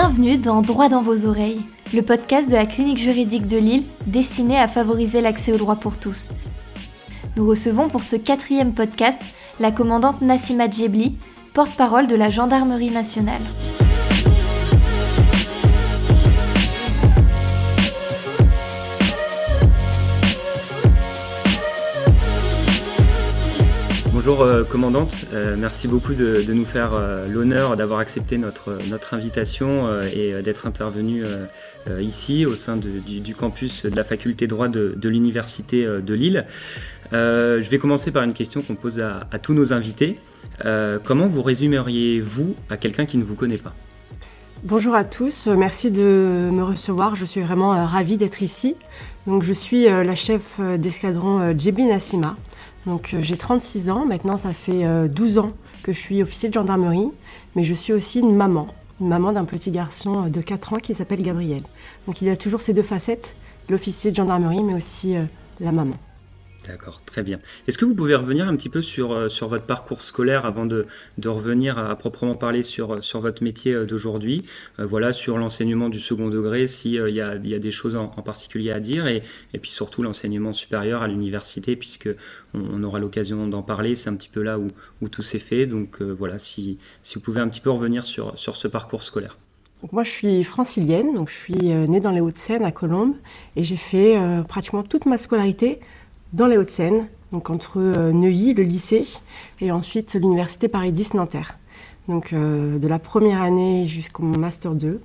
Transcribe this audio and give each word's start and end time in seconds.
Bienvenue 0.00 0.38
dans 0.38 0.62
Droit 0.62 0.88
dans 0.88 1.02
vos 1.02 1.26
oreilles, 1.26 1.60
le 1.92 2.02
podcast 2.02 2.48
de 2.48 2.54
la 2.54 2.66
clinique 2.66 2.98
juridique 2.98 3.48
de 3.48 3.58
Lille 3.58 3.82
destiné 4.06 4.56
à 4.56 4.68
favoriser 4.68 5.20
l'accès 5.20 5.52
au 5.52 5.56
droit 5.56 5.74
pour 5.74 5.96
tous. 5.96 6.30
Nous 7.36 7.44
recevons 7.44 7.88
pour 7.88 8.04
ce 8.04 8.14
quatrième 8.14 8.74
podcast 8.74 9.20
la 9.58 9.72
commandante 9.72 10.22
Nassima 10.22 10.70
Djebli, 10.70 11.16
porte-parole 11.52 12.06
de 12.06 12.14
la 12.14 12.30
Gendarmerie 12.30 12.92
nationale. 12.92 13.42
Bonjour 24.28 24.44
euh, 24.44 24.62
commandante, 24.62 25.26
euh, 25.32 25.56
merci 25.58 25.88
beaucoup 25.88 26.12
de, 26.12 26.44
nous 26.52 26.66
faire 26.66 26.92
euh, 26.92 27.26
l'honneur 27.26 27.78
d'avoir 27.78 27.98
accepté 28.00 28.36
notre, 28.36 28.76
notre 28.90 29.14
invitation 29.14 29.88
et 30.02 30.42
d'être 30.42 30.66
intervenue 30.66 31.24
ici 31.98 32.44
au 32.44 32.54
sein 32.54 32.76
du, 32.76 33.34
campus 33.34 33.86
de 33.86 33.96
la 33.96 34.04
faculté 34.04 34.46
droit 34.46 34.68
de, 34.68 35.08
l'université 35.08 35.86
de 35.86 36.14
Lille. 36.14 36.44
je 37.10 37.70
vais 37.70 37.78
commencer 37.78 38.10
par 38.10 38.22
une 38.22 38.34
question 38.34 38.60
qu'on 38.60 38.74
pose 38.74 39.00
à, 39.00 39.38
tous 39.38 39.54
nos 39.54 39.72
invités. 39.72 40.18
comment 41.04 41.26
vous 41.26 41.40
résumeriez-vous 41.40 42.54
à 42.68 42.76
quelqu'un 42.76 43.06
qui 43.06 43.16
ne 43.16 43.24
vous 43.24 43.34
connaît 43.34 43.56
pas? 43.56 43.72
Bonjour 44.62 44.94
à 44.94 45.04
tous, 45.04 45.46
merci 45.46 45.90
de 45.90 46.50
me 46.52 46.64
recevoir, 46.64 47.14
je 47.14 47.24
suis 47.24 47.40
vraiment 47.40 47.70
ravie 47.86 48.18
d'être 48.18 48.42
ici. 48.42 48.76
Donc, 49.26 49.42
je 49.42 49.54
suis 49.54 49.86
la 49.86 50.14
chef 50.14 50.60
d'escadron 50.78 51.54
Djebi 51.56 51.84
Nassima. 51.84 52.36
Donc 52.86 53.12
euh, 53.14 53.18
j'ai 53.22 53.36
36 53.36 53.90
ans, 53.90 54.06
maintenant 54.06 54.36
ça 54.36 54.52
fait 54.52 55.08
12 55.08 55.38
euh, 55.38 55.40
ans 55.42 55.50
que 55.82 55.92
je 55.92 55.98
suis 55.98 56.22
officier 56.22 56.48
de 56.48 56.54
gendarmerie, 56.54 57.08
mais 57.54 57.64
je 57.64 57.74
suis 57.74 57.92
aussi 57.92 58.20
une 58.20 58.34
maman, 58.34 58.68
une 59.00 59.08
maman 59.08 59.32
d'un 59.32 59.44
petit 59.44 59.70
garçon 59.70 60.24
euh, 60.24 60.28
de 60.28 60.40
4 60.40 60.74
ans 60.74 60.76
qui 60.76 60.94
s'appelle 60.94 61.22
Gabriel. 61.22 61.62
Donc 62.06 62.22
il 62.22 62.28
y 62.28 62.30
a 62.30 62.36
toujours 62.36 62.60
ces 62.60 62.74
deux 62.74 62.82
facettes, 62.82 63.36
l'officier 63.68 64.10
de 64.10 64.16
gendarmerie, 64.16 64.62
mais 64.62 64.74
aussi 64.74 65.16
la 65.60 65.72
maman. 65.72 65.94
D'accord, 66.68 67.00
très 67.06 67.22
bien. 67.22 67.40
Est-ce 67.66 67.78
que 67.78 67.86
vous 67.86 67.94
pouvez 67.94 68.14
revenir 68.14 68.46
un 68.46 68.54
petit 68.54 68.68
peu 68.68 68.82
sur, 68.82 69.12
euh, 69.12 69.28
sur 69.30 69.48
votre 69.48 69.64
parcours 69.64 70.02
scolaire 70.02 70.44
avant 70.44 70.66
de, 70.66 70.86
de 71.16 71.28
revenir 71.30 71.78
à, 71.78 71.96
proprement 71.96 72.34
parler 72.34 72.62
sur, 72.62 73.02
sur 73.02 73.22
votre 73.22 73.42
métier 73.42 73.72
euh, 73.72 73.86
d'aujourd'hui? 73.86 74.44
Euh, 74.78 74.84
Voilà, 74.84 75.14
sur 75.14 75.38
l'enseignement 75.38 75.88
du 75.88 75.98
second 75.98 76.28
degré, 76.28 76.66
s'il 76.66 76.92
y, 76.92 77.22
a, 77.22 77.36
y 77.36 77.54
a 77.54 77.58
des 77.58 77.70
choses 77.70 77.96
en, 77.96 78.08
particulier 78.08 78.70
à 78.70 78.80
dire, 78.80 79.06
et, 79.06 79.22
et 79.54 79.58
puis 79.58 79.70
surtout 79.70 80.02
l'enseignement 80.02 80.52
supérieur 80.52 81.00
à 81.00 81.08
l'université, 81.08 81.74
puisque 81.74 82.10
on, 82.52 82.82
aura 82.82 82.98
l'occasion 82.98 83.48
d'en 83.48 83.62
parler, 83.62 83.96
c'est 83.96 84.10
un 84.10 84.14
petit 84.14 84.28
peu 84.28 84.42
là 84.42 84.58
où, 84.58 84.68
où 85.00 85.08
tout 85.08 85.22
s'est 85.22 85.38
fait. 85.38 85.64
Donc 85.64 86.02
voilà, 86.02 86.36
si, 86.36 86.76
si 87.02 87.14
vous 87.14 87.22
pouvez 87.22 87.40
un 87.40 87.48
petit 87.48 87.62
peu 87.62 87.70
revenir 87.70 88.04
sur, 88.04 88.36
sur 88.36 88.56
ce 88.56 88.68
parcours 88.68 89.02
scolaire. 89.02 89.38
Donc 89.80 89.92
moi, 89.92 90.02
je 90.02 90.10
suis 90.10 90.44
francilienne, 90.44 91.14
donc 91.14 91.30
je 91.30 91.34
suis 91.34 91.54
née 91.54 92.00
dans 92.00 92.10
les 92.10 92.20
Hauts-de-Seine, 92.20 92.64
à 92.64 92.72
Colombes, 92.72 93.14
et 93.56 93.62
j'ai 93.62 93.76
fait 93.76 94.18
pratiquement 94.48 94.82
toute 94.82 95.06
ma 95.06 95.16
scolarité 95.16 95.80
dans 96.32 96.46
les 96.46 96.58
Hauts-de-Seine, 96.58 97.08
donc 97.32 97.50
entre 97.50 97.78
euh, 97.78 98.12
Neuilly, 98.12 98.54
le 98.54 98.62
lycée, 98.62 99.04
et 99.60 99.72
ensuite 99.72 100.14
l'université 100.14 100.68
Paris 100.68 100.92
10 100.92 101.14
Nanterre. 101.14 101.58
Donc 102.06 102.32
euh, 102.32 102.78
de 102.78 102.88
la 102.88 102.98
première 102.98 103.42
année 103.42 103.86
jusqu'au 103.86 104.22
master 104.22 104.74
2, 104.74 105.00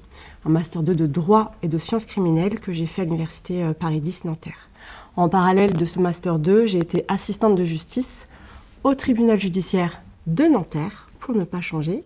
un 0.46 0.50
master 0.50 0.84
2 0.84 0.96
de 0.96 1.08
droit 1.08 1.54
et 1.62 1.68
de 1.68 1.78
sciences 1.78 2.06
criminelles 2.06 2.60
que 2.60 2.74
j'ai 2.74 2.86
fait 2.86 3.02
à 3.02 3.06
l'université 3.06 3.64
euh, 3.64 3.74
Paris 3.74 4.02
10 4.02 4.26
Nanterre. 4.26 4.70
En 5.16 5.30
parallèle 5.30 5.74
de 5.74 5.86
ce 5.86 6.00
master 6.00 6.40
2, 6.40 6.66
j'ai 6.66 6.80
été 6.80 7.06
assistante 7.08 7.56
de 7.56 7.64
justice 7.64 8.28
au 8.84 8.94
tribunal 8.94 9.38
judiciaire 9.38 10.02
de 10.28 10.46
Nanterre, 10.46 11.08
pour 11.20 11.36
ne 11.36 11.44
pas 11.44 11.62
changer. 11.62 12.04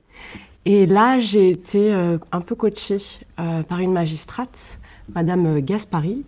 Et 0.65 0.85
là, 0.85 1.17
j'ai 1.17 1.49
été 1.49 1.93
un 1.93 2.41
peu 2.41 2.53
coachée 2.53 2.99
par 3.35 3.79
une 3.79 3.93
magistrate, 3.93 4.79
Madame 5.15 5.61
Gaspari, 5.61 6.25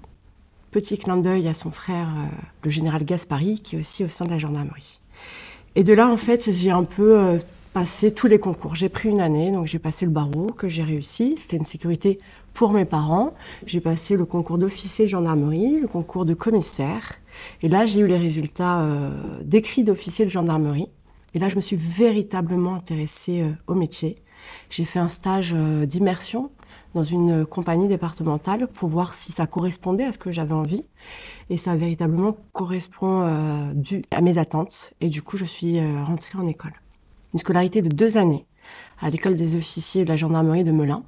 Petit 0.72 1.00
clin 1.00 1.18
d'œil 1.18 1.48
à 1.48 1.56
son 1.56 1.72
frère, 1.72 2.10
euh, 2.10 2.36
le 2.64 2.70
général 2.70 3.04
Gaspari, 3.04 3.60
qui 3.60 3.76
est 3.76 3.80
aussi 3.80 4.04
au 4.04 4.08
sein 4.08 4.26
de 4.26 4.30
la 4.30 4.38
gendarmerie. 4.38 5.02
Et 5.76 5.84
de 5.84 5.94
là, 5.94 6.08
en 6.08 6.18
fait, 6.18 6.52
j'ai 6.52 6.70
un 6.70 6.84
peu 6.84 7.18
euh, 7.18 7.40
passé 7.74 8.14
tous 8.14 8.28
les 8.28 8.38
concours. 8.38 8.76
J'ai 8.76 8.90
pris 8.90 9.10
une 9.10 9.20
année, 9.20 9.52
donc 9.52 9.66
j'ai 9.66 9.80
passé 9.80 10.06
le 10.06 10.12
barreau 10.12 10.52
que 10.52 10.70
j'ai 10.70 10.84
réussi. 10.84 11.34
C'était 11.38 11.58
une 11.58 11.66
sécurité 11.66 12.20
pour 12.54 12.72
mes 12.72 12.86
parents. 12.86 13.34
J'ai 13.66 13.82
passé 13.82 14.16
le 14.16 14.26
concours 14.26 14.60
d'officier 14.60 15.06
de 15.06 15.10
gendarmerie, 15.10 15.80
le 15.80 15.88
concours 15.88 16.26
de 16.26 16.36
commissaire. 16.36 17.16
Et 17.64 17.68
là, 17.68 17.88
j'ai 17.88 18.02
eu 18.02 18.08
les 18.08 18.18
résultats 18.18 18.82
euh, 18.82 19.42
d'écrit 19.44 19.84
d'officier 19.84 20.24
de 20.26 20.30
gendarmerie. 20.30 20.90
Et 21.34 21.40
là, 21.40 21.50
je 21.50 21.56
me 21.56 21.62
suis 21.62 21.78
véritablement 21.78 22.76
intéressée 22.76 23.44
au 23.66 23.74
métier. 23.74 24.18
J'ai 24.70 24.86
fait 24.86 25.00
un 25.00 25.08
stage 25.08 25.54
d'immersion 25.54 26.50
dans 26.96 27.04
une 27.04 27.46
compagnie 27.46 27.88
départementale 27.88 28.68
pour 28.68 28.90
voir 28.90 29.14
si 29.14 29.32
ça 29.32 29.48
correspondait 29.48 30.06
à 30.06 30.12
ce 30.12 30.18
que 30.18 30.32
j'avais 30.32 30.54
envie. 30.54 30.84
Et 31.50 31.58
ça 31.58 31.76
véritablement 31.76 32.38
correspond 32.54 33.22
euh, 33.22 34.02
à 34.12 34.22
mes 34.22 34.38
attentes. 34.38 34.94
Et 35.02 35.10
du 35.10 35.22
coup, 35.22 35.38
je 35.38 35.46
suis 35.46 35.80
euh, 35.80 36.04
rentrée 36.04 36.38
en 36.38 36.48
école. 36.48 36.74
Une 37.34 37.40
scolarité 37.40 37.82
de 37.82 37.90
deux 37.90 38.18
années 38.18 38.46
à 39.00 39.10
l'école 39.10 39.36
des 39.36 39.56
officiers 39.56 40.04
de 40.04 40.10
la 40.10 40.16
gendarmerie 40.16 40.64
de 40.64 40.72
Melun. 40.72 41.04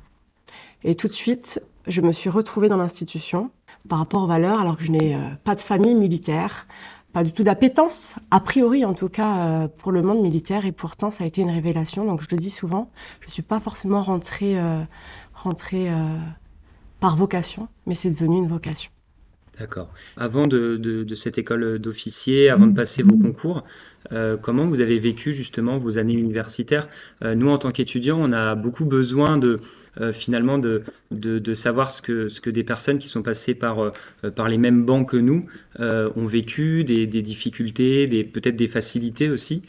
Et 0.84 0.96
tout 0.96 1.08
de 1.08 1.14
suite, 1.14 1.62
je 1.88 2.02
me 2.02 2.12
suis 2.12 2.30
retrouvée 2.30 2.70
dans 2.70 2.78
l'institution 2.78 3.52
par 3.90 4.00
rapport 4.00 4.24
aux 4.24 4.28
valeurs, 4.28 4.60
alors 4.60 4.78
que 4.78 4.84
je 4.84 4.92
n'ai 4.92 5.16
euh, 5.16 5.30
pas 5.44 5.56
de 5.56 5.60
famille 5.60 5.96
militaire, 5.96 6.68
pas 7.14 7.24
du 7.24 7.34
tout 7.34 7.44
d'appétence, 7.44 8.16
a 8.32 8.40
priori 8.40 8.86
en 8.86 8.94
tout 8.94 9.10
cas 9.10 9.38
euh, 9.38 9.68
pour 9.68 9.92
le 9.92 10.02
monde 10.02 10.22
militaire, 10.22 10.66
et 10.66 10.72
pourtant 10.72 11.12
ça 11.12 11.24
a 11.24 11.28
été 11.28 11.42
une 11.42 11.50
révélation. 11.50 12.06
Donc 12.06 12.22
je 12.22 12.28
le 12.32 12.38
dis 12.38 12.50
souvent, 12.50 12.90
je 13.20 13.28
ne 13.28 13.32
suis 13.32 13.44
pas 13.44 13.60
forcément 13.60 14.02
rentrée 14.02 14.58
rentrer 15.34 15.92
euh, 15.92 16.18
par 17.00 17.16
vocation, 17.16 17.68
mais 17.86 17.96
c'est 17.96 18.12
devenu 18.12 18.38
une 18.38 18.48
vocation. 18.48 18.92
D'accord. 19.60 19.94
Avant 20.18 20.48
de, 20.48 21.06
cette 21.16 21.38
école 21.38 21.78
d'officier, 21.78 22.50
avant 22.50 22.68
de 22.68 22.76
passer 22.76 23.04
vos 23.04 23.18
concours, 23.18 23.64
euh, 24.12 24.36
comment 24.38 24.66
vous 24.66 24.82
avez 24.82 24.98
vécu 24.98 25.34
justement 25.34 25.78
vos 25.78 25.98
années 25.98 26.14
universitaires? 26.14 26.88
Euh, 27.24 27.36
Nous, 27.36 27.50
en 27.50 27.58
tant 27.58 27.72
qu'étudiants, 27.72 28.18
on 28.20 28.32
a 28.32 28.56
beaucoup 28.56 28.86
besoin 28.86 29.38
de 29.38 29.60
finalement 30.14 30.58
de, 30.58 31.54
savoir 31.54 31.92
ce 31.92 32.02
que, 32.02 32.30
ce 32.30 32.40
que 32.40 32.50
des 32.50 32.64
personnes 32.64 32.98
qui 32.98 33.10
sont 33.10 33.22
passées 33.22 33.54
par, 33.54 33.92
par 34.36 34.48
les 34.48 34.58
mêmes 34.58 34.86
bancs 34.86 35.10
que 35.10 35.18
nous 35.18 35.48
ont 35.80 36.26
vécu, 36.26 36.86
des, 36.86 37.06
difficultés, 37.08 38.08
des, 38.08 38.24
peut-être 38.24 38.56
des 38.56 38.70
facilités 38.70 39.30
aussi. 39.30 39.64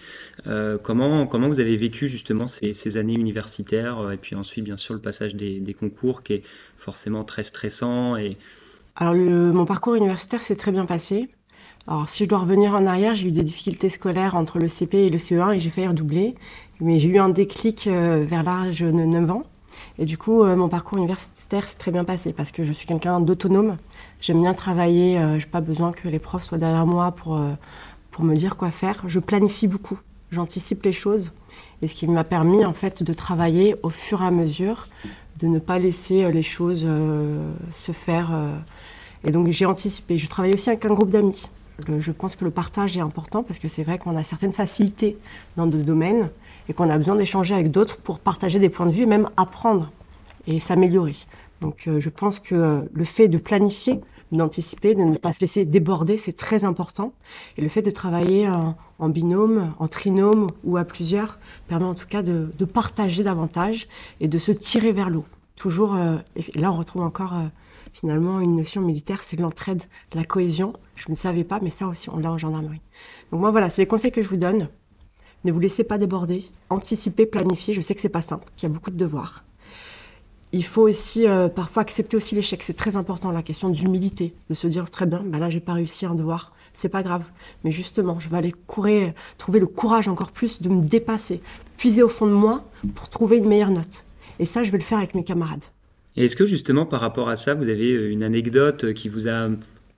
comment, 0.84 1.26
comment 1.26 1.48
vous 1.48 1.58
avez 1.58 1.76
vécu 1.76 2.06
justement 2.06 2.46
ces, 2.46 2.72
ces, 2.72 2.96
années 2.98 3.18
universitaires? 3.18 4.12
Et 4.12 4.16
puis 4.16 4.36
ensuite, 4.36 4.62
bien 4.62 4.76
sûr, 4.76 4.94
le 4.94 5.00
passage 5.00 5.34
des, 5.34 5.58
des 5.58 5.74
concours 5.74 6.22
qui 6.22 6.34
est 6.34 6.42
forcément 6.78 7.24
très 7.24 7.42
stressant 7.42 8.16
et 8.16 8.36
alors, 8.96 9.14
mon 9.14 9.64
parcours 9.64 9.94
universitaire 9.94 10.42
s'est 10.42 10.56
très 10.56 10.70
bien 10.70 10.84
passé. 10.84 11.30
Alors, 11.88 12.08
si 12.08 12.24
je 12.24 12.28
dois 12.28 12.38
revenir 12.38 12.74
en 12.74 12.86
arrière, 12.86 13.14
j'ai 13.14 13.28
eu 13.28 13.32
des 13.32 13.42
difficultés 13.42 13.88
scolaires 13.88 14.36
entre 14.36 14.58
le 14.58 14.68
CP 14.68 15.06
et 15.06 15.10
le 15.10 15.18
CE1 15.18 15.54
et 15.54 15.60
j'ai 15.60 15.70
failli 15.70 15.88
redoubler. 15.88 16.34
Mais 16.80 16.98
j'ai 16.98 17.08
eu 17.08 17.18
un 17.18 17.28
déclic 17.28 17.86
euh, 17.86 18.24
vers 18.26 18.42
l'âge 18.42 18.80
de 18.80 18.90
9 18.90 19.30
ans. 19.30 19.42
Et 19.98 20.04
du 20.04 20.16
coup, 20.16 20.42
euh, 20.42 20.54
mon 20.54 20.68
parcours 20.68 20.98
universitaire 20.98 21.66
s'est 21.66 21.78
très 21.78 21.90
bien 21.90 22.04
passé 22.04 22.32
parce 22.32 22.52
que 22.52 22.62
je 22.62 22.72
suis 22.72 22.86
quelqu'un 22.86 23.20
d'autonome. 23.20 23.78
J'aime 24.20 24.42
bien 24.42 24.54
travailler. 24.54 25.18
Euh, 25.18 25.38
je 25.40 25.46
n'ai 25.46 25.50
pas 25.50 25.60
besoin 25.60 25.92
que 25.92 26.06
les 26.06 26.18
profs 26.20 26.44
soient 26.44 26.58
derrière 26.58 26.86
moi 26.86 27.12
pour, 27.12 27.40
pour 28.10 28.24
me 28.24 28.36
dire 28.36 28.56
quoi 28.56 28.70
faire. 28.70 29.02
Je 29.06 29.18
planifie 29.18 29.66
beaucoup. 29.66 29.98
J'anticipe 30.30 30.84
les 30.84 30.92
choses. 30.92 31.32
Et 31.82 31.88
ce 31.88 31.94
qui 31.94 32.06
m'a 32.06 32.24
permis, 32.24 32.64
en 32.64 32.72
fait, 32.72 33.02
de 33.02 33.12
travailler 33.12 33.74
au 33.82 33.90
fur 33.90 34.22
et 34.22 34.26
à 34.26 34.30
mesure, 34.30 34.86
de 35.40 35.48
ne 35.48 35.58
pas 35.58 35.78
laisser 35.78 36.30
les 36.30 36.42
choses 36.42 36.86
se 37.70 37.92
faire 37.92 38.30
et 39.24 39.30
donc 39.30 39.48
j'ai 39.50 39.66
anticipé. 39.66 40.18
Je 40.18 40.28
travaille 40.28 40.54
aussi 40.54 40.70
avec 40.70 40.84
un 40.84 40.94
groupe 40.94 41.10
d'amis. 41.10 41.48
je 41.88 42.12
pense 42.12 42.36
que 42.36 42.44
le 42.44 42.50
partage 42.50 42.96
est 42.96 43.00
important 43.00 43.42
parce 43.42 43.58
que 43.58 43.68
c'est 43.68 43.82
vrai 43.82 43.98
qu'on 43.98 44.16
a 44.16 44.22
certaines 44.22 44.52
facilités 44.52 45.16
dans 45.56 45.66
d'autres 45.66 45.84
domaines 45.84 46.30
et 46.68 46.74
qu'on 46.74 46.88
a 46.88 46.96
besoin 46.96 47.16
d'échanger 47.16 47.54
avec 47.54 47.70
d'autres 47.70 47.96
pour 47.98 48.18
partager 48.18 48.58
des 48.58 48.68
points 48.68 48.86
de 48.86 48.92
vue 48.92 49.02
et 49.02 49.06
même 49.06 49.28
apprendre 49.36 49.90
et 50.46 50.60
s'améliorer. 50.60 51.16
Donc 51.60 51.84
euh, 51.86 52.00
je 52.00 52.08
pense 52.08 52.40
que 52.40 52.54
euh, 52.54 52.80
le 52.92 53.04
fait 53.04 53.28
de 53.28 53.38
planifier, 53.38 54.00
d'anticiper, 54.32 54.94
de 54.94 55.02
ne 55.02 55.16
pas 55.16 55.32
se 55.32 55.40
laisser 55.40 55.64
déborder, 55.64 56.16
c'est 56.16 56.32
très 56.32 56.64
important. 56.64 57.12
Et 57.56 57.62
le 57.62 57.68
fait 57.68 57.82
de 57.82 57.90
travailler 57.90 58.48
en, 58.48 59.08
binôme, 59.08 59.74
en 59.78 59.88
trinôme 59.88 60.50
ou 60.64 60.76
à 60.76 60.84
plusieurs 60.84 61.38
permet 61.68 61.84
en 61.84 61.94
tout 61.94 62.06
cas 62.06 62.22
de, 62.22 62.48
partager 62.64 63.22
davantage 63.22 63.86
et 64.20 64.28
de 64.28 64.38
se 64.38 64.52
tirer 64.52 64.92
vers 64.92 65.10
l'eau. 65.10 65.24
Toujours, 65.54 65.94
euh, 65.94 66.16
et 66.34 66.58
là 66.58 66.72
on 66.72 66.76
retrouve 66.76 67.02
encore 67.02 67.34
finalement, 67.92 68.40
une 68.40 68.56
notion 68.56 68.80
militaire, 68.80 69.22
c'est 69.22 69.38
l'entraide, 69.38 69.82
la 70.14 70.24
cohésion. 70.24 70.74
Je 70.96 71.10
ne 71.10 71.14
savais 71.14 71.44
pas, 71.44 71.60
mais 71.62 71.70
ça 71.70 71.86
aussi, 71.86 72.10
on 72.10 72.18
l'a 72.18 72.32
en 72.32 72.38
gendarmerie. 72.38 72.80
Donc 73.30 73.40
moi, 73.40 73.50
voilà, 73.50 73.68
c'est 73.68 73.82
les 73.82 73.86
conseils 73.86 74.12
que 74.12 74.22
je 74.22 74.28
vous 74.28 74.36
donne. 74.36 74.68
Ne 75.44 75.52
vous 75.52 75.60
laissez 75.60 75.84
pas 75.84 75.98
déborder, 75.98 76.44
anticipez, 76.70 77.26
planifiez. 77.26 77.74
Je 77.74 77.80
sais 77.80 77.94
que 77.94 78.00
c'est 78.00 78.08
pas 78.08 78.22
simple, 78.22 78.44
qu'il 78.56 78.68
y 78.68 78.72
a 78.72 78.74
beaucoup 78.74 78.90
de 78.90 78.96
devoirs. 78.96 79.44
Il 80.52 80.64
faut 80.64 80.82
aussi 80.82 81.26
euh, 81.26 81.48
parfois 81.48 81.82
accepter 81.82 82.16
aussi 82.16 82.34
l'échec. 82.34 82.62
C'est 82.62 82.74
très 82.74 82.96
important 82.96 83.32
la 83.32 83.42
question 83.42 83.70
d'humilité, 83.70 84.34
de 84.50 84.54
se 84.54 84.66
dire 84.66 84.90
très 84.90 85.06
bien, 85.06 85.22
bah 85.24 85.38
là 85.38 85.48
j'ai 85.48 85.60
pas 85.60 85.72
réussi 85.72 86.04
un 86.04 86.14
devoir, 86.14 86.52
c'est 86.74 86.90
pas 86.90 87.02
grave. 87.02 87.24
Mais 87.64 87.70
justement, 87.70 88.20
je 88.20 88.28
vais 88.28 88.36
aller 88.36 88.52
courir, 88.66 89.14
trouver 89.38 89.60
le 89.60 89.66
courage 89.66 90.08
encore 90.08 90.30
plus 90.30 90.60
de 90.60 90.68
me 90.68 90.82
dépasser, 90.82 91.40
puiser 91.78 92.02
au 92.02 92.08
fond 92.08 92.26
de 92.26 92.32
moi 92.32 92.64
pour 92.94 93.08
trouver 93.08 93.38
une 93.38 93.48
meilleure 93.48 93.70
note. 93.70 94.04
Et 94.38 94.44
ça, 94.44 94.62
je 94.62 94.70
vais 94.70 94.78
le 94.78 94.84
faire 94.84 94.98
avec 94.98 95.14
mes 95.14 95.24
camarades. 95.24 95.64
Et 96.16 96.26
est-ce 96.26 96.36
que 96.36 96.46
justement, 96.46 96.86
par 96.86 97.00
rapport 97.00 97.28
à 97.28 97.36
ça, 97.36 97.54
vous 97.54 97.68
avez 97.68 97.90
une 97.90 98.22
anecdote 98.22 98.92
qui 98.92 99.08
vous 99.08 99.28
a 99.28 99.48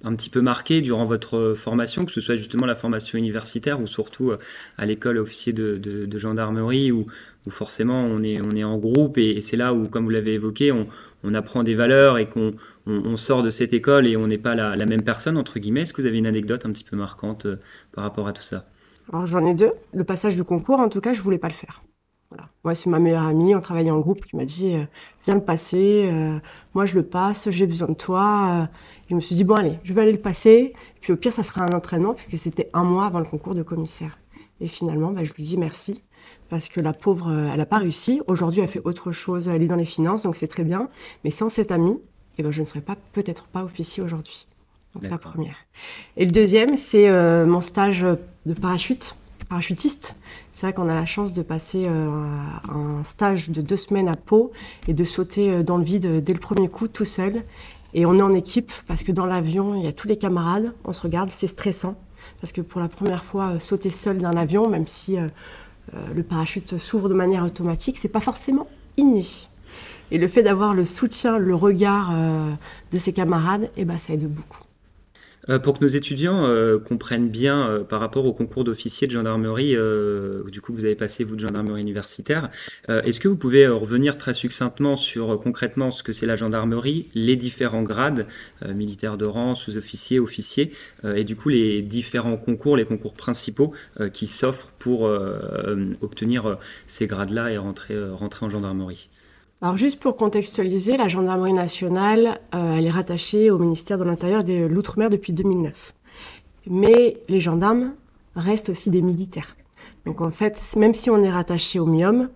un 0.05 0.15
petit 0.15 0.31
peu 0.31 0.43
marqué 0.43 0.83
durant 0.83 1.07
votre 1.07 1.55
formation, 1.57 2.05
que 2.05 2.13
ce 2.13 2.21
soit 2.21 2.35
justement 2.35 2.67
la 2.67 2.77
formation 2.77 3.19
universitaire 3.19 3.81
ou 3.81 3.87
surtout 3.87 4.31
euh, 4.31 4.39
à 4.77 4.85
l'école 4.85 5.19
officier 5.19 5.53
de, 5.53 6.19
gendarmerie 6.19 6.93
où, 6.93 7.07
forcément 7.49 8.05
on 8.05 8.23
est, 8.23 8.41
on 8.41 8.51
est 8.51 8.65
en 8.65 8.79
groupe 8.79 9.19
et, 9.19 9.41
c'est 9.41 9.57
là 9.57 9.75
où, 9.75 9.89
comme 9.89 10.05
vous 10.05 10.11
l'avez 10.11 10.35
évoqué, 10.35 10.73
on, 10.73 10.87
apprend 11.35 11.63
des 11.63 11.75
valeurs 11.75 12.19
et 12.19 12.29
qu'on 12.29 12.53
on, 12.87 13.17
sort 13.17 13.43
de 13.43 13.49
cette 13.49 13.73
école 13.73 14.07
et 14.07 14.17
on 14.17 14.27
n'est 14.27 14.39
pas 14.39 14.55
la, 14.55 14.87
même 14.87 15.03
personne, 15.03 15.39
entre 15.39 15.59
guillemets. 15.59 15.83
Est-ce 15.83 15.95
que 15.95 16.03
vous 16.03 16.07
avez 16.07 16.19
une 16.19 16.27
anecdote 16.27 16.67
un 16.67 16.71
petit 16.71 16.85
peu 16.85 16.97
marquante 16.97 17.47
euh, 17.47 17.57
par 17.93 18.05
rapport 18.05 18.29
à 18.29 18.35
tout 18.35 18.43
ça? 18.43 18.67
Alors 19.11 19.27
j'en 19.27 19.45
ai 19.45 19.55
deux. 19.55 19.73
Le 19.95 20.05
passage 20.05 20.37
du 20.37 20.45
concours, 20.45 20.81
en 20.81 20.91
tout 20.91 21.01
cas, 21.01 21.15
je 21.15 21.23
voulais 21.23 21.39
pas 21.39 21.49
le 21.49 21.55
faire. 21.55 21.83
Moi, 22.65 22.75
c'est 22.75 22.88
ma 22.88 22.99
meilleure 22.99 23.25
amie, 23.25 23.55
on 23.55 23.61
travaillait 23.61 23.91
en 23.91 24.00
groupe, 24.00 24.25
qui 24.25 24.37
m'a 24.37 24.47
dit 24.47 24.75
euh, 24.75 24.85
Viens 25.25 25.35
le 25.35 25.44
passer, 25.44 26.09
euh, 26.11 26.38
moi 26.73 26.87
je 26.87 26.94
le 26.94 27.03
passe, 27.03 27.50
j'ai 27.50 27.67
besoin 27.67 27.88
de 27.88 27.94
toi. 27.94 28.69
je 29.11 29.15
me 29.15 29.21
suis 29.21 29.35
dit 29.35 29.44
Bon, 29.44 29.55
allez, 29.55 29.79
je 29.85 29.93
vais 29.93 30.03
aller 30.03 30.12
le 30.12 30.21
passer. 30.21 30.73
Puis 31.00 31.12
au 31.12 31.17
pire, 31.17 31.32
ça 31.32 31.43
sera 31.43 31.62
un 31.62 31.73
entraînement, 31.73 32.15
puisque 32.15 32.43
c'était 32.43 32.69
un 32.73 32.85
mois 32.85 33.06
avant 33.06 33.19
le 33.19 33.26
concours 33.26 33.55
de 33.55 33.62
commissaire. 33.62 34.19
Et 34.61 34.69
finalement, 34.69 35.11
bah, 35.11 35.25
je 35.25 35.35
lui 35.35 35.43
dis 35.43 35.59
merci, 35.59 36.03
parce 36.49 36.69
que 36.69 36.81
la 36.81 36.94
pauvre, 36.94 37.29
euh, 37.31 37.50
elle 37.53 37.59
n'a 37.59 37.67
pas 37.67 37.79
réussi. 37.79 38.23
Aujourd'hui, 38.29 38.62
elle 38.62 38.69
fait 38.69 38.82
autre 38.85 39.12
chose, 39.12 39.49
elle 39.49 39.62
est 39.62 39.67
dans 39.67 39.77
les 39.77 39.85
finances, 39.85 40.23
donc 40.23 40.37
c'est 40.37 40.49
très 40.49 40.65
bien. 40.65 40.88
Mais 41.23 41.31
sans 41.31 41.50
cette 41.50 41.70
amie, 41.70 41.99
eh 42.38 42.43
ben, 42.43 42.50
je 42.50 42.61
ne 42.61 42.67
serais 42.67 42.81
pas 42.81 42.97
peut-être 43.12 43.44
pas 43.47 43.62
officier 43.62 44.03
aujourd'hui. 44.03 44.47
Donc 44.94 45.11
la 45.11 45.19
première. 45.19 45.56
Et 46.17 46.25
le 46.25 46.31
deuxième, 46.31 46.77
c'est 46.77 47.11
mon 47.47 47.61
stage 47.61 48.06
de 48.47 48.55
parachute 48.55 49.17
parachutiste. 49.44 50.17
C'est 50.52 50.67
vrai 50.67 50.75
qu'on 50.75 50.88
a 50.88 50.94
la 50.94 51.06
chance 51.06 51.32
de 51.32 51.43
passer 51.43 51.85
euh, 51.87 52.26
un 52.69 53.02
stage 53.05 53.50
de 53.50 53.62
deux 53.62 53.76
semaines 53.76 54.08
à 54.08 54.17
Pau 54.17 54.52
et 54.88 54.94
de 54.94 55.05
sauter 55.05 55.50
euh, 55.50 55.62
dans 55.62 55.76
le 55.76 55.85
vide 55.85 56.23
dès 56.23 56.32
le 56.32 56.38
premier 56.38 56.69
coup 56.69 56.88
tout 56.88 57.05
seul. 57.05 57.43
Et 57.94 58.06
on 58.06 58.19
est 58.19 58.23
en 58.23 58.32
équipe 58.32 58.73
parce 58.87 59.02
que 59.02 59.12
dans 59.12 59.26
l'avion, 59.26 59.75
il 59.76 59.85
y 59.85 59.87
a 59.87 59.93
tous 59.93 60.08
les 60.08 60.19
camarades, 60.19 60.73
on 60.85 60.93
se 60.93 61.02
regarde, 61.02 61.31
c'est 61.31 61.46
stressant. 61.46 61.96
Parce 62.41 62.52
que 62.52 62.61
pour 62.61 62.81
la 62.81 62.88
première 62.88 63.25
fois, 63.25 63.50
euh, 63.50 63.61
sauter 63.61 63.91
seul 63.91 64.19
d'un 64.19 64.37
avion, 64.37 64.69
même 64.69 64.87
si 64.87 65.17
le 66.14 66.23
parachute 66.23 66.79
s'ouvre 66.79 67.11
de 67.11 67.14
manière 67.14 67.44
automatique, 67.44 67.99
c'est 67.99 68.08
pas 68.08 68.20
forcément 68.20 68.67
inné. 68.96 69.23
Et 70.11 70.19
le 70.19 70.26
fait 70.29 70.43
d'avoir 70.43 70.75
le 70.75 70.85
soutien, 70.85 71.38
le 71.38 71.55
regard 71.55 72.11
de 72.91 72.99
ses 72.99 73.12
camarades, 73.12 73.70
eh 73.76 73.85
ben, 73.85 73.99
ça 73.99 74.14
aide 74.14 74.26
beaucoup. 74.26 74.64
Euh, 75.50 75.58
pour 75.58 75.79
que 75.79 75.85
nos 75.85 75.88
étudiants 75.88 76.46
euh, 76.46 76.79
comprennent 76.79 77.29
bien 77.29 77.69
euh, 77.69 77.85
par 77.85 78.00
rapport 78.00 78.25
au 78.25 78.32
concours 78.32 78.64
d'officier 78.64 79.06
de 79.06 79.12
gendarmerie, 79.12 79.76
du 80.50 80.61
coup 80.61 80.73
vous 80.73 80.85
avez 80.85 80.94
passé 80.94 81.25
vous 81.25 81.37
de 81.37 81.41
gendarmerie 81.41 81.81
universitaire, 81.82 82.50
est-ce 82.88 83.20
que 83.20 83.29
vous 83.29 83.37
pouvez 83.37 83.67
revenir 83.67 84.19
très 84.19 84.32
succinctement 84.32 84.96
sur 84.96 85.38
concrètement 85.41 85.91
ce 85.91 86.02
que 86.02 86.12
c'est 86.12 86.26
la 86.26 86.37
gendarmerie, 86.37 87.08
les 87.14 87.37
différents 87.37 87.82
grades, 87.82 88.26
militaires 88.67 89.17
de 89.17 89.26
rang, 89.26 89.55
sous-officier, 89.55 90.19
officier, 90.19 90.73
et 91.05 91.25
du 91.25 91.37
coup 91.37 91.49
les 91.49 91.82
différents 91.82 92.37
concours, 92.37 92.76
les 92.76 92.85
concours 92.85 93.14
principaux 93.14 93.73
qui 94.12 94.26
s'offrent 94.26 94.70
pour 94.79 95.02
obtenir 96.00 96.58
ces 96.87 97.06
grades-là 97.06 97.50
et 97.50 97.58
rentrer, 97.58 97.96
rentrer 98.11 98.46
en 98.46 98.50
gendarmerie? 98.50 99.08
Alors 99.65 99.79
juste 99.79 99.99
pour 99.99 100.19
contextualiser, 100.19 100.99
la 100.99 101.09
gendarmerie 101.09 101.55
nationale, 101.55 102.39
euh, 102.55 102.75
elle 102.77 102.85
est 102.85 102.91
rattachée 102.91 103.51
au 103.51 103.59
ministère 103.59 103.97
de 103.97 104.05
l'Intérieur 104.05 104.45
de 104.45 104.67
l'Outre-mer 104.67 105.09
depuis 105.09 105.33
2009. 105.33 105.95
Mais 106.67 107.17
les 107.31 107.41
gendarmes 107.41 107.95
restent 108.37 108.69
aussi 108.69 108.91
des 108.91 109.01
militaires. 109.01 109.57
Donc 110.05 110.21
en 110.21 110.31
fait, 110.31 110.61
même 110.77 110.93
si 110.93 111.09
on 111.09 111.23
est 111.23 111.31
rattaché 111.31 111.79
au 111.79 111.87
MIOM, 111.87 112.29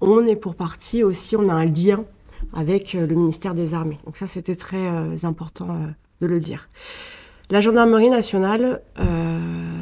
on 0.00 0.26
est 0.26 0.34
pour 0.34 0.56
partie 0.56 1.04
aussi, 1.04 1.36
on 1.36 1.48
a 1.48 1.52
un 1.52 1.66
lien 1.66 2.04
avec 2.52 2.96
euh, 2.96 3.06
le 3.06 3.14
ministère 3.14 3.54
des 3.54 3.72
Armées. 3.74 4.00
Donc 4.04 4.16
ça, 4.16 4.26
c'était 4.26 4.56
très 4.56 4.88
euh, 4.88 5.14
important 5.22 5.68
de 6.20 6.26
le 6.26 6.40
dire. 6.40 6.68
La 7.50 7.60
gendarmerie 7.60 8.10
nationale, 8.10 8.80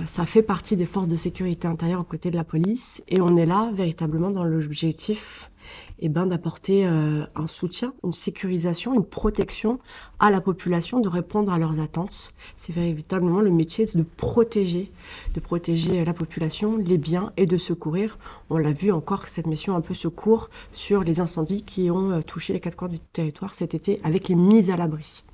ça 0.05 0.27
fait 0.27 0.43
partie 0.43 0.77
des 0.77 0.87
forces 0.87 1.07
de 1.07 1.15
sécurité 1.15 1.69
intérieure 1.69 2.01
aux 2.01 2.05
côtés 2.05 2.31
de 2.31 2.37
la 2.37 2.43
police 2.43 3.03
et 3.07 3.21
on 3.21 3.37
est 3.37 3.47
là 3.47 3.71
véritablement 3.73 4.31
dans 4.31 4.43
l'objectif 4.43 5.51
eh 5.99 6.09
ben, 6.09 6.27
d'apporter 6.27 6.87
euh, 6.87 7.25
un 7.35 7.47
soutien, 7.47 7.93
une 8.05 8.12
sécurisation, 8.12 8.95
une 8.95 9.05
protection 9.05 9.79
à 10.19 10.31
la 10.31 10.41
population, 10.41 11.01
de 11.01 11.09
répondre 11.09 11.53
à 11.53 11.59
leurs 11.59 11.81
attentes. 11.81 12.33
C'est 12.57 12.75
véritablement 12.75 13.41
le 13.41 13.51
métier 13.51 13.87
de 13.87 14.03
protéger, 14.03 14.91
de 15.35 15.41
protéger 15.41 16.05
la 16.05 16.15
population, 16.15 16.77
les 16.77 16.99
biens 16.99 17.33
et 17.37 17.47
de 17.47 17.57
secourir. 17.57 18.19
On 18.49 18.59
l'a 18.59 18.73
vu 18.73 18.93
encore 18.93 19.29
cette 19.29 19.47
mission 19.47 19.77
un 19.77 19.81
peu 19.81 19.95
secours 19.95 20.51
sur 20.73 21.05
les 21.05 21.21
incendies 21.21 21.62
qui 21.62 21.91
ont 21.91 22.12
euh, 22.12 22.23
touché 22.23 22.53
les 22.53 22.61
quatre 22.61 22.77
coins 22.77 22.89
du 22.89 22.99
territoire 22.99 23.55
cet 23.55 23.75
été 23.75 24.01
avec 24.05 24.29
les 24.29 24.35
mises 24.35 24.71
à 24.71 24.77
l'abri. 24.77 25.25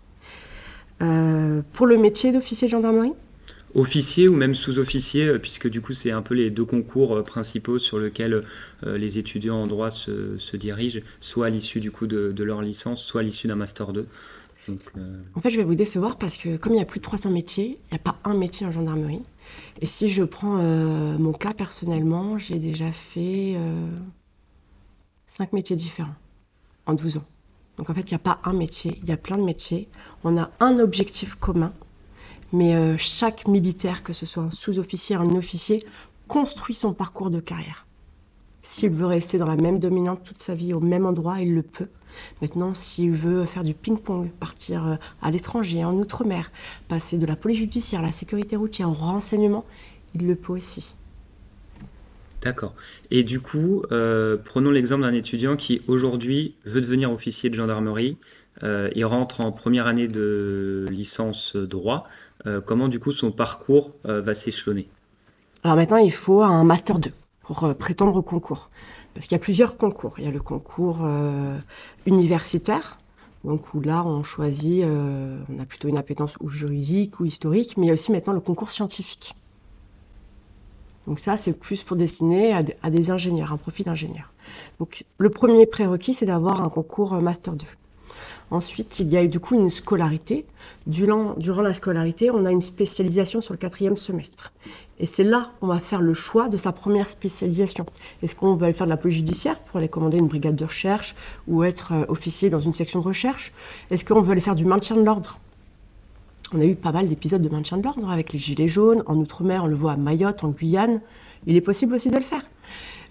Euh, 1.03 1.61
pour 1.73 1.87
le 1.87 1.99
métier 1.99 2.33
d'officier 2.33 2.69
de 2.69 2.71
gendarmerie, 2.71 3.13
officier 3.77 4.27
ou 4.27 4.35
même 4.35 4.55
sous-officier, 4.55 5.27
euh, 5.27 5.39
puisque 5.39 5.69
du 5.69 5.81
coup 5.81 5.93
c'est 5.93 6.11
un 6.11 6.23
peu 6.23 6.35
les 6.35 6.51
deux 6.51 6.65
concours 6.65 7.15
euh, 7.15 7.23
principaux 7.23 7.79
sur 7.79 7.99
lesquels 7.99 8.43
euh, 8.85 8.99
les 8.99 9.19
étudiants 9.19 9.63
en 9.63 9.67
droit 9.67 9.91
se, 9.91 10.57
dirigent, 10.57 11.01
soit 11.21 11.47
à 11.47 11.51
l'issue 11.51 11.81
du 11.81 11.91
coup 11.91 12.07
de, 12.07 12.43
leur 12.43 12.63
licence, 12.63 13.05
soit 13.05 13.21
à 13.21 13.25
l'issue 13.25 13.47
d'un 13.47 13.57
master 13.57 13.93
2. 13.93 14.07
En 15.37 15.41
fait, 15.41 15.51
je 15.51 15.59
vais 15.59 15.65
vous 15.65 15.77
décevoir 15.77 16.19
parce 16.19 16.37
que 16.37 16.57
comme 16.57 16.73
il 16.75 16.79
y 16.79 16.83
a 16.83 16.85
plus 16.85 16.99
de 16.99 17.05
300 17.05 17.31
métiers, 17.31 17.79
il 17.85 17.95
n'y 17.95 17.99
a 17.99 18.03
pas 18.03 18.19
un 18.25 18.35
métier 18.35 18.67
en 18.67 18.73
gendarmerie. 18.73 19.23
Et 19.81 19.87
si 19.87 20.09
je 20.09 20.25
prends 20.25 20.57
mon 20.57 21.33
cas 21.33 21.53
personnellement, 21.53 22.37
j'ai 22.37 22.59
déjà 22.59 22.91
fait 22.91 23.55
5 25.27 25.53
métiers 25.53 25.77
différents 25.77 26.17
en 26.87 26.95
12 26.95 27.19
ans. 27.19 27.25
Donc 27.77 27.91
en 27.91 27.95
fait, 27.95 28.11
il 28.11 28.15
n'y 28.15 28.17
a 28.17 28.19
pas 28.19 28.41
un 28.43 28.55
métier, 28.55 28.95
il 29.05 29.09
y 29.09 29.13
a 29.13 29.17
plein 29.17 29.39
de 29.39 29.45
métiers. 29.45 29.89
On 30.25 30.37
a 30.37 30.51
un 30.59 30.81
objectif 30.81 31.37
commun, 31.37 31.73
mais 32.53 32.75
euh, 32.75 32.97
chaque 32.97 33.49
militaire, 33.49 34.03
que 34.03 34.13
ce 34.13 34.27
soit 34.27 34.45
un 34.45 34.51
sous-officier, 34.51 35.17
un 35.17 35.35
officier, 35.35 35.85
construit 36.29 36.75
son 36.75 36.93
parcours 36.93 37.31
de 37.31 37.41
carrière. 37.41 37.87
S'il 38.63 38.91
veut 38.91 39.07
rester 39.07 39.39
dans 39.39 39.47
la 39.47 39.57
même 39.57 39.79
dominante 39.79 40.25
toute 40.25 40.41
sa 40.41 40.55
vie, 40.55 40.73
au 40.73 40.81
même 40.81 41.07
endroit, 41.07 41.41
il 41.41 41.55
le 41.55 41.63
peut. 41.63 41.89
Maintenant, 42.41 42.75
s'il 42.75 43.13
veut 43.13 43.45
faire 43.45 43.63
du 43.63 43.75
ping-pong, 43.75 44.31
partir 44.41 44.87
euh, 44.87 44.97
à 45.23 45.31
l'étranger, 45.31 45.85
en 45.85 45.95
outre-mer, 45.95 46.51
passer 46.89 47.19
de 47.19 47.27
la 47.27 47.37
police 47.37 47.59
judiciaire 47.59 48.01
à 48.01 48.05
la 48.05 48.13
sécurité 48.13 48.57
routière, 48.57 48.89
au 48.89 48.93
renseignement, 48.93 49.65
il 50.15 50.27
le 50.27 50.35
peut 50.35 50.53
aussi. 50.53 50.95
D'accord. 52.43 52.75
Et 53.11 53.23
du 53.23 53.41
coup, 53.41 53.83
euh, 53.93 54.37
prenons 54.43 54.71
l'exemple 54.71 55.03
d'un 55.03 55.13
étudiant 55.13 55.57
qui 55.57 55.83
aujourd'hui 55.89 56.55
veut 56.65 56.81
devenir 56.81 57.11
officier 57.13 57.51
de 57.51 57.55
gendarmerie. 57.55 58.17
il 58.63 59.05
rentre 59.05 59.43
en 59.43 59.53
première 59.53 59.87
année 59.87 60.09
de 60.09 60.87
licence 60.91 61.57
droit. 61.57 62.09
Euh, 62.47 62.61
comment 62.61 62.89
du 62.89 63.01
coup 63.01 63.13
son 63.13 63.33
parcours 63.33 63.93
euh, 64.07 64.21
va 64.21 64.35
s'échelonner? 64.35 64.89
Alors 65.65 65.77
maintenant, 65.77 65.97
il 65.97 66.13
faut 66.13 66.43
un 66.43 66.65
master 66.65 66.99
2 66.99 67.11
pour 67.43 67.65
euh, 67.65 67.75
prétendre 67.75 68.17
au 68.17 68.23
concours. 68.23 68.71
Parce 69.15 69.27
qu'il 69.27 69.35
y 69.35 69.41
a 69.41 69.43
plusieurs 69.43 69.77
concours. 69.77 70.15
Il 70.19 70.25
y 70.25 70.29
a 70.29 70.31
le 70.31 70.41
concours 70.41 71.09
universitaire, 72.05 72.99
où 73.45 73.81
là 73.81 74.05
on 74.05 74.23
choisit, 74.23 74.85
on 74.85 75.59
a 75.59 75.65
plutôt 75.65 75.89
une 75.89 75.97
appétence 75.97 76.37
ou 76.41 76.51
juridique 76.51 77.19
ou 77.19 77.25
historique, 77.25 77.79
mais 77.79 77.87
il 77.87 77.89
y 77.89 77.91
a 77.91 77.95
aussi 77.95 78.13
maintenant 78.13 78.35
le 78.35 78.41
concours 78.41 78.71
scientifique. 78.71 79.35
Donc 81.07 81.19
ça, 81.19 81.39
c'est 81.39 81.59
plus 81.59 81.83
pour 81.83 81.97
destiner 81.97 82.53
à, 82.53 82.91
des 82.91 83.11
ingénieurs, 83.11 83.55
un 83.55 83.57
profil 83.57 83.89
ingénieur. 83.89 84.35
Donc 84.79 85.07
le 85.17 85.31
premier 85.31 85.65
prérequis, 85.65 86.13
c'est 86.13 86.27
d'avoir 86.27 86.61
un 86.61 86.69
concours 86.69 87.15
Master 87.15 87.55
2. 87.55 87.65
Ensuite, 88.51 89.01
il 89.01 89.09
y 89.09 89.17
a 89.17 89.27
du 89.27 89.41
coup 89.41 89.57
une 89.57 89.71
scolarité. 89.71 90.47
Durant, 90.87 91.35
la 91.63 91.75
scolarité, 91.75 92.31
on 92.31 92.45
a 92.45 92.53
une 92.53 92.61
spécialisation 92.61 93.41
sur 93.41 93.55
le 93.55 93.59
quatrième 93.59 93.97
semestre. 93.97 94.53
Et 95.01 95.07
c'est 95.07 95.25
là 95.25 95.51
qu'on 95.59 95.67
va 95.67 95.81
faire 95.81 96.01
le 96.01 96.15
choix 96.15 96.49
de 96.49 96.57
sa 96.57 96.71
première 96.71 97.11
spécialisation. 97.11 97.87
Est-ce 98.23 98.37
qu'on 98.37 98.55
va 98.55 98.67
aller 98.67 98.73
faire 98.73 98.87
de 98.87 98.91
la 98.91 98.97
police 98.97 99.17
judiciaire 99.17 99.59
pour 99.59 99.79
aller 99.79 99.89
commander 99.89 100.19
une 100.19 100.29
brigade 100.29 100.55
de 100.55 100.65
recherche 100.65 101.17
ou 101.49 101.65
être 101.65 101.93
euh, 101.93 102.05
officier 102.09 102.49
dans 102.49 102.61
une 102.61 102.73
section 102.73 103.01
de 103.01 103.05
recherche? 103.05 103.53
Est-ce 103.91 104.05
qu'on 104.05 104.21
veut 104.21 104.33
aller 104.33 104.41
faire 104.41 104.55
du 104.55 104.65
maintien 104.65 104.97
de 104.97 105.03
l'ordre? 105.03 105.41
On 106.55 106.61
a 106.61 106.65
eu 106.65 106.77
pas 106.77 106.93
mal 106.93 107.09
d'épisodes 107.09 107.43
de 107.43 107.49
maintien 107.49 107.79
de 107.79 107.83
l'ordre 107.83 108.09
avec 108.09 108.33
les 108.33 108.39
gilets 108.39 108.69
jaunes. 108.69 109.03
En 109.07 109.17
Outre-mer, 109.17 109.65
on 109.65 109.67
le 109.67 109.75
voit 109.75 109.93
à 109.93 109.97
Mayotte, 109.97 110.45
en 110.45 110.51
Guyane. 110.51 111.01
Il 111.47 111.57
est 111.57 111.61
possible 111.61 111.95
aussi 111.95 112.11
de 112.11 112.17
le 112.17 112.23
faire. 112.23 112.43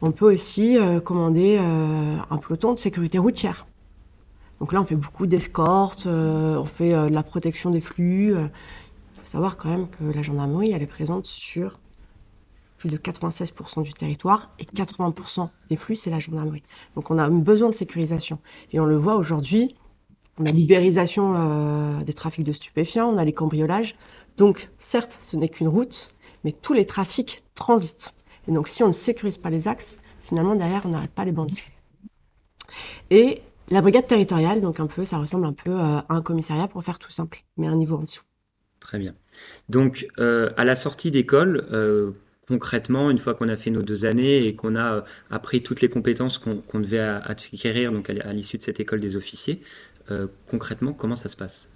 On 0.01 0.11
peut 0.11 0.33
aussi 0.33 0.77
euh, 0.77 1.01
commander 1.01 1.57
euh, 1.59 2.15
un 2.29 2.37
peloton 2.37 2.73
de 2.73 2.79
sécurité 2.79 3.17
routière 3.17 3.67
donc 4.59 4.71
là, 4.71 4.81
on 4.81 4.85
fait 4.85 4.95
beaucoup 4.95 5.27
d'escortes, 5.27 6.05
euh, 6.07 6.55
on 6.57 6.65
fait 6.65 6.93
euh, 6.93 7.09
de 7.09 7.13
la 7.13 7.23
protection 7.23 7.69
des 7.69 7.81
flux. 7.81 8.31
Il 8.31 9.19
faut 9.19 9.25
savoir 9.25 9.57
quand 9.57 9.69
même 9.69 9.89
que 9.89 10.03
la 10.03 10.21
gendarmerie, 10.21 10.71
elle 10.71 10.81
est 10.81 10.87
présente 10.87 11.25
sur 11.25 11.79
plus 12.77 12.89
de 12.89 12.97
96% 12.97 13.83
du 13.83 13.93
territoire 13.93 14.51
et 14.59 14.65
80% 14.65 15.49
des 15.69 15.75
flux, 15.75 15.95
c'est 15.95 16.09
la 16.09 16.19
gendarmerie. 16.19 16.63
Donc 16.95 17.09
on 17.11 17.17
a 17.17 17.29
besoin 17.29 17.69
de 17.69 17.75
sécurisation. 17.75 18.39
Et 18.71 18.79
on 18.79 18.85
le 18.85 18.97
voit 18.97 19.15
aujourd'hui, 19.15 19.75
on 20.37 20.45
a 20.45 20.51
libérisation 20.51 21.33
euh, 21.35 22.01
des 22.01 22.13
trafics 22.13 22.43
de 22.43 22.51
stupéfiants, 22.51 23.09
on 23.09 23.17
a 23.17 23.25
les 23.25 23.33
cambriolages. 23.33 23.95
Donc 24.37 24.69
certes, 24.77 25.17
ce 25.19 25.37
n'est 25.37 25.49
qu'une 25.49 25.69
route, 25.69 26.13
mais 26.43 26.51
tous 26.51 26.73
les 26.73 26.85
trafics 26.85 27.43
transitent. 27.55 28.13
Et 28.47 28.51
donc 28.51 28.67
si 28.67 28.83
on 28.83 28.87
ne 28.87 28.93
sécurise 28.93 29.37
pas 29.37 29.49
les 29.49 29.67
axes, 29.67 29.99
finalement 30.21 30.55
derrière, 30.55 30.85
on 30.85 30.89
n'arrête 30.89 31.11
pas 31.11 31.25
les 31.25 31.31
bandits. 31.31 31.63
Et 33.09 33.41
la 33.69 33.81
brigade 33.81 34.07
territoriale, 34.07 34.61
donc 34.61 34.79
un 34.79 34.87
peu, 34.87 35.05
ça 35.05 35.17
ressemble 35.17 35.45
un 35.45 35.53
peu 35.53 35.75
à 35.75 36.05
un 36.09 36.21
commissariat 36.21 36.67
pour 36.67 36.83
faire 36.83 36.99
tout 36.99 37.11
simple, 37.11 37.43
mais 37.57 37.67
un 37.67 37.75
niveau 37.75 37.97
en 37.97 38.03
dessous. 38.03 38.23
Très 38.85 38.99
bien. 38.99 39.15
Donc, 39.67 40.07
euh, 40.19 40.51
à 40.57 40.63
la 40.63 40.75
sortie 40.75 41.09
d'école, 41.09 41.65
euh, 41.71 42.11
concrètement, 42.47 43.09
une 43.09 43.17
fois 43.17 43.33
qu'on 43.33 43.49
a 43.49 43.57
fait 43.57 43.71
nos 43.71 43.81
deux 43.81 44.05
années 44.05 44.45
et 44.45 44.53
qu'on 44.53 44.75
a 44.75 44.97
euh, 44.97 45.01
appris 45.31 45.63
toutes 45.63 45.81
les 45.81 45.89
compétences 45.89 46.37
qu'on 46.37 46.79
devait 46.79 46.99
acquérir 46.99 47.91
donc 47.91 48.11
à, 48.11 48.31
l'issue 48.31 48.59
de 48.59 48.63
cette 48.63 48.79
école 48.79 48.99
des 48.99 49.15
officiers, 49.15 49.61
concrètement, 50.47 50.93
comment 50.93 51.15
ça 51.15 51.29
se 51.29 51.35
passe? 51.35 51.71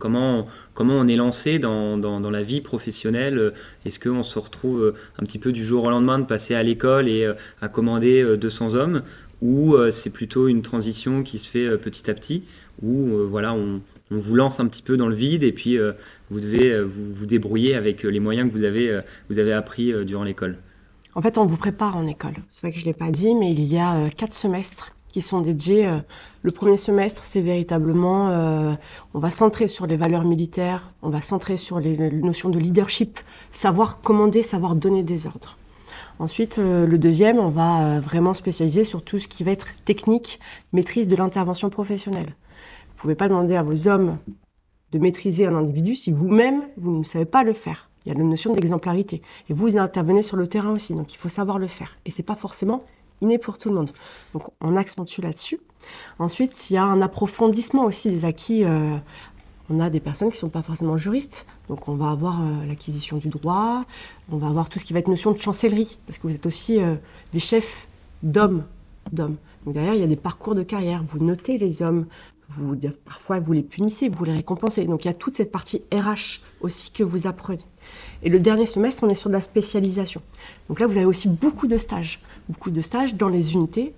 Comment, 0.00 0.44
on 0.74 1.06
est 1.06 1.14
lancé 1.14 1.60
dans, 1.60 1.96
dans, 1.96 2.30
la 2.30 2.42
vie 2.42 2.60
professionnelle? 2.60 3.52
Est-ce 3.84 4.00
qu'on 4.00 4.24
se 4.24 4.40
retrouve 4.40 4.94
un 5.20 5.24
petit 5.24 5.38
peu 5.38 5.52
du 5.52 5.64
jour 5.64 5.84
au 5.84 5.90
lendemain 5.90 6.18
de 6.18 6.24
passer 6.24 6.56
à 6.56 6.64
l'école 6.64 7.06
et 7.06 7.32
à 7.60 7.68
commander 7.68 8.36
200 8.36 8.74
hommes? 8.74 9.02
Ou 9.42 9.76
c'est 9.90 10.10
plutôt 10.10 10.46
une 10.46 10.62
transition 10.62 11.24
qui 11.24 11.40
se 11.40 11.48
fait 11.50 11.76
petit 11.76 12.08
à 12.08 12.14
petit 12.14 12.44
Ou 12.80 13.26
voilà, 13.28 13.52
on, 13.54 13.82
vous 14.18 14.34
lance 14.34 14.60
un 14.60 14.66
petit 14.66 14.82
peu 14.82 14.96
dans 14.96 15.08
le 15.08 15.14
vide 15.14 15.42
et 15.42 15.52
puis 15.52 15.78
euh, 15.78 15.92
vous 16.30 16.40
devez 16.40 16.70
euh, 16.70 16.82
vous, 16.84 17.26
débrouiller 17.26 17.74
avec 17.74 18.04
euh, 18.04 18.08
les 18.08 18.20
moyens 18.20 18.50
que 18.50 18.56
vous 18.56 18.64
avez, 18.64 19.00
vous 19.28 19.38
avez 19.38 19.52
appris 19.52 19.92
durant 20.04 20.24
l'école 20.24 20.58
En 21.14 21.22
fait, 21.22 21.38
on 21.38 21.46
vous 21.46 21.56
prépare 21.56 21.96
en 21.96 22.06
école. 22.06 22.34
C'est 22.50 22.66
vrai 22.66 22.72
que 22.72 22.78
je 22.78 22.84
ne 22.84 22.90
l'ai 22.90 22.96
pas 22.96 23.10
dit, 23.10 23.34
mais 23.34 23.50
il 23.50 23.64
y 23.64 23.78
a 23.78 24.08
quatre 24.10 24.32
semestres 24.32 24.94
qui 25.08 25.20
sont 25.20 25.42
dédiés. 25.42 25.88
Le 26.42 26.50
premier 26.52 26.78
semestre, 26.78 27.22
c'est 27.22 27.42
véritablement, 27.42 28.76
on 29.12 29.18
va 29.18 29.30
centrer 29.30 29.68
sur 29.68 29.86
les 29.86 29.96
valeurs 29.96 30.24
militaires, 30.24 30.92
on 31.02 31.10
va 31.10 31.20
centrer 31.20 31.58
sur 31.58 31.80
les 31.80 32.10
notions 32.10 32.48
de 32.48 32.58
leadership, 32.58 33.20
savoir 33.50 34.00
commander, 34.00 34.42
savoir 34.42 34.74
donner 34.74 35.04
des 35.04 35.26
ordres. 35.26 35.58
Ensuite, 36.18 36.58
le 36.58 36.96
deuxième, 36.98 37.38
on 37.38 37.48
va 37.48 38.00
vraiment 38.00 38.34
spécialiser 38.34 38.84
sur 38.84 39.02
tout 39.02 39.18
ce 39.18 39.26
qui 39.28 39.42
va 39.42 39.50
être 39.50 39.82
technique, 39.84 40.38
maîtrise 40.72 41.08
de 41.08 41.16
l'intervention 41.16 41.68
professionnelle. 41.68 42.26
Vous 42.26 42.94
ne 42.94 43.00
pouvez 43.00 43.14
pas 43.14 43.28
demander 43.28 43.56
à 43.56 43.62
vos 43.62 43.88
hommes 43.88 44.18
de 44.92 44.98
maîtriser 44.98 45.46
un 45.46 45.54
individu 45.54 45.94
si 45.94 46.12
vous-même, 46.12 46.62
vous 46.76 46.98
ne 46.98 47.04
savez 47.04 47.24
pas 47.24 47.42
le 47.42 47.54
faire. 47.54 47.90
Il 48.04 48.12
y 48.12 48.14
a 48.14 48.18
la 48.18 48.24
notion 48.24 48.52
d'exemplarité. 48.52 49.22
Et 49.48 49.54
vous, 49.54 49.76
intervenez 49.78 50.22
sur 50.22 50.36
le 50.36 50.46
terrain 50.46 50.70
aussi, 50.70 50.94
donc 50.94 51.12
il 51.14 51.16
faut 51.16 51.28
savoir 51.28 51.58
le 51.58 51.66
faire. 51.66 51.96
Et 52.04 52.10
c'est 52.10 52.22
pas 52.22 52.36
forcément 52.36 52.84
inné 53.20 53.38
pour 53.38 53.56
tout 53.56 53.68
le 53.68 53.76
monde. 53.76 53.90
Donc 54.34 54.42
on 54.60 54.76
accentue 54.76 55.20
là-dessus. 55.20 55.60
Ensuite, 56.18 56.70
il 56.70 56.74
y 56.74 56.76
a 56.76 56.84
un 56.84 57.00
approfondissement 57.00 57.84
aussi 57.84 58.10
des 58.10 58.24
acquis. 58.24 58.64
Euh, 58.64 58.96
on 59.72 59.80
a 59.80 59.88
des 59.88 60.00
personnes 60.00 60.28
qui 60.28 60.36
ne 60.36 60.40
sont 60.40 60.48
pas 60.50 60.62
forcément 60.62 60.96
juristes, 60.96 61.46
donc 61.68 61.88
on 61.88 61.94
va 61.94 62.10
avoir 62.10 62.42
euh, 62.42 62.66
l'acquisition 62.66 63.16
du 63.16 63.28
droit, 63.28 63.84
on 64.30 64.36
va 64.36 64.48
avoir 64.48 64.68
tout 64.68 64.78
ce 64.78 64.84
qui 64.84 64.92
va 64.92 64.98
être 64.98 65.08
notion 65.08 65.32
de 65.32 65.38
chancellerie, 65.38 65.98
parce 66.06 66.18
que 66.18 66.26
vous 66.26 66.34
êtes 66.34 66.44
aussi 66.44 66.80
euh, 66.80 66.96
des 67.32 67.40
chefs 67.40 67.88
d'hommes, 68.22 68.64
d'hommes. 69.12 69.36
Derrière, 69.66 69.94
il 69.94 70.00
y 70.00 70.04
a 70.04 70.08
des 70.08 70.16
parcours 70.16 70.54
de 70.54 70.62
carrière. 70.62 71.04
Vous 71.06 71.20
notez 71.20 71.56
les 71.56 71.82
hommes, 71.82 72.06
vous, 72.48 72.76
parfois, 73.04 73.38
vous 73.38 73.52
les 73.52 73.62
punissez, 73.62 74.08
vous 74.08 74.24
les 74.24 74.32
récompensez. 74.32 74.84
Donc, 74.84 75.04
il 75.04 75.08
y 75.08 75.10
a 75.10 75.14
toute 75.14 75.34
cette 75.34 75.52
partie 75.52 75.84
RH 75.92 76.40
aussi 76.60 76.90
que 76.90 77.04
vous 77.04 77.26
apprenez. 77.28 77.62
Et 78.24 78.28
le 78.28 78.40
dernier 78.40 78.66
semestre, 78.66 79.04
on 79.04 79.08
est 79.08 79.14
sur 79.14 79.30
de 79.30 79.34
la 79.34 79.40
spécialisation. 79.40 80.20
Donc 80.68 80.80
là, 80.80 80.86
vous 80.86 80.96
avez 80.96 81.06
aussi 81.06 81.28
beaucoup 81.28 81.68
de 81.68 81.78
stages. 81.78 82.20
Beaucoup 82.48 82.70
de 82.70 82.80
stages 82.80 83.14
dans 83.14 83.28
les 83.28 83.54
unités 83.54 83.94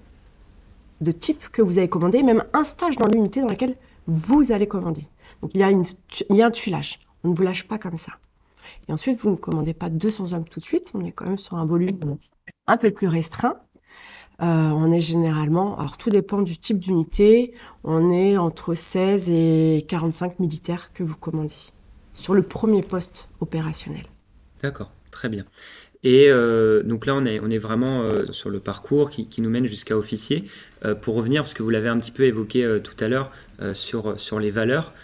de 1.00 1.12
type 1.12 1.49
que 1.50 1.62
vous 1.62 1.78
avez 1.78 1.88
commandé, 1.88 2.23
même 2.23 2.45
un 2.52 2.64
stage 2.64 2.97
dans 2.97 3.07
l'unité 3.07 3.40
dans 3.40 3.49
laquelle 3.49 3.75
vous 4.07 4.52
allez 4.52 4.66
commander. 4.66 5.07
Donc, 5.45 5.51
il 5.53 5.61
y, 5.61 6.41
a 6.43 6.47
un 6.47 6.51
tuilage. 6.51 7.01
On 7.23 7.29
ne 7.29 7.35
vous 7.35 7.43
lâche 7.43 7.69
pas 7.69 7.77
comme 7.77 7.99
ça. 7.99 8.13
Et 8.89 8.93
ensuite, 8.95 9.19
vous 9.19 9.29
ne 9.29 9.37
commandez 9.37 9.75
pas 9.75 9.91
200 9.91 10.33
hommes 10.33 10.49
tout 10.49 10.59
de 10.59 10.65
suite. 10.65 10.91
On 10.95 11.05
est 11.05 11.13
quand 11.13 11.27
même 11.27 11.37
sur 11.37 11.59
un 11.59 11.67
volume 11.67 12.17
un 12.67 12.77
peu 12.79 12.91
plus 12.91 13.09
restreint. 13.09 13.59
Euh, 14.41 14.45
on 14.47 14.91
est 14.91 15.03
généralement, 15.03 15.79
alors 15.79 15.99
tout 15.99 16.09
dépend 16.09 16.41
du 16.41 16.57
type 16.57 16.79
d'unité, 16.79 17.53
on 17.85 18.11
est 18.11 18.39
entre 18.39 18.75
16 18.75 19.31
et 19.31 19.85
45 19.87 20.41
militaires 20.41 20.93
que 20.95 21.03
vous 21.03 21.17
commandez 21.17 21.55
sur 22.15 22.33
le 22.33 22.43
premier 22.43 22.81
poste 22.81 23.29
opérationnel. 23.41 24.05
D'accord, 24.63 24.93
très 25.11 25.29
bien. 25.29 25.45
Et 26.05 26.31
euh, 26.31 26.83
donc 26.83 27.05
là, 27.05 27.15
on 27.15 27.27
est, 27.27 27.59
vraiment 27.59 28.01
euh, 28.01 28.33
sur 28.33 28.49
le 28.49 28.61
parcours 28.61 29.11
qui, 29.11 29.43
nous 29.43 29.51
mène 29.51 29.67
jusqu'à 29.67 29.97
officier. 29.97 30.45
pour 31.03 31.17
revenir, 31.17 31.43
parce 31.43 31.53
que 31.53 31.63
vous 31.63 31.71
l'avez 31.71 31.89
un 31.89 31.99
petit 31.99 32.13
peu 32.13 32.25
évoqué 32.25 32.81
tout 32.83 32.97
à 33.05 33.09
l'heure, 33.09 33.31
sur 33.75 34.41
les 34.41 34.51
valeurs, 34.51 34.95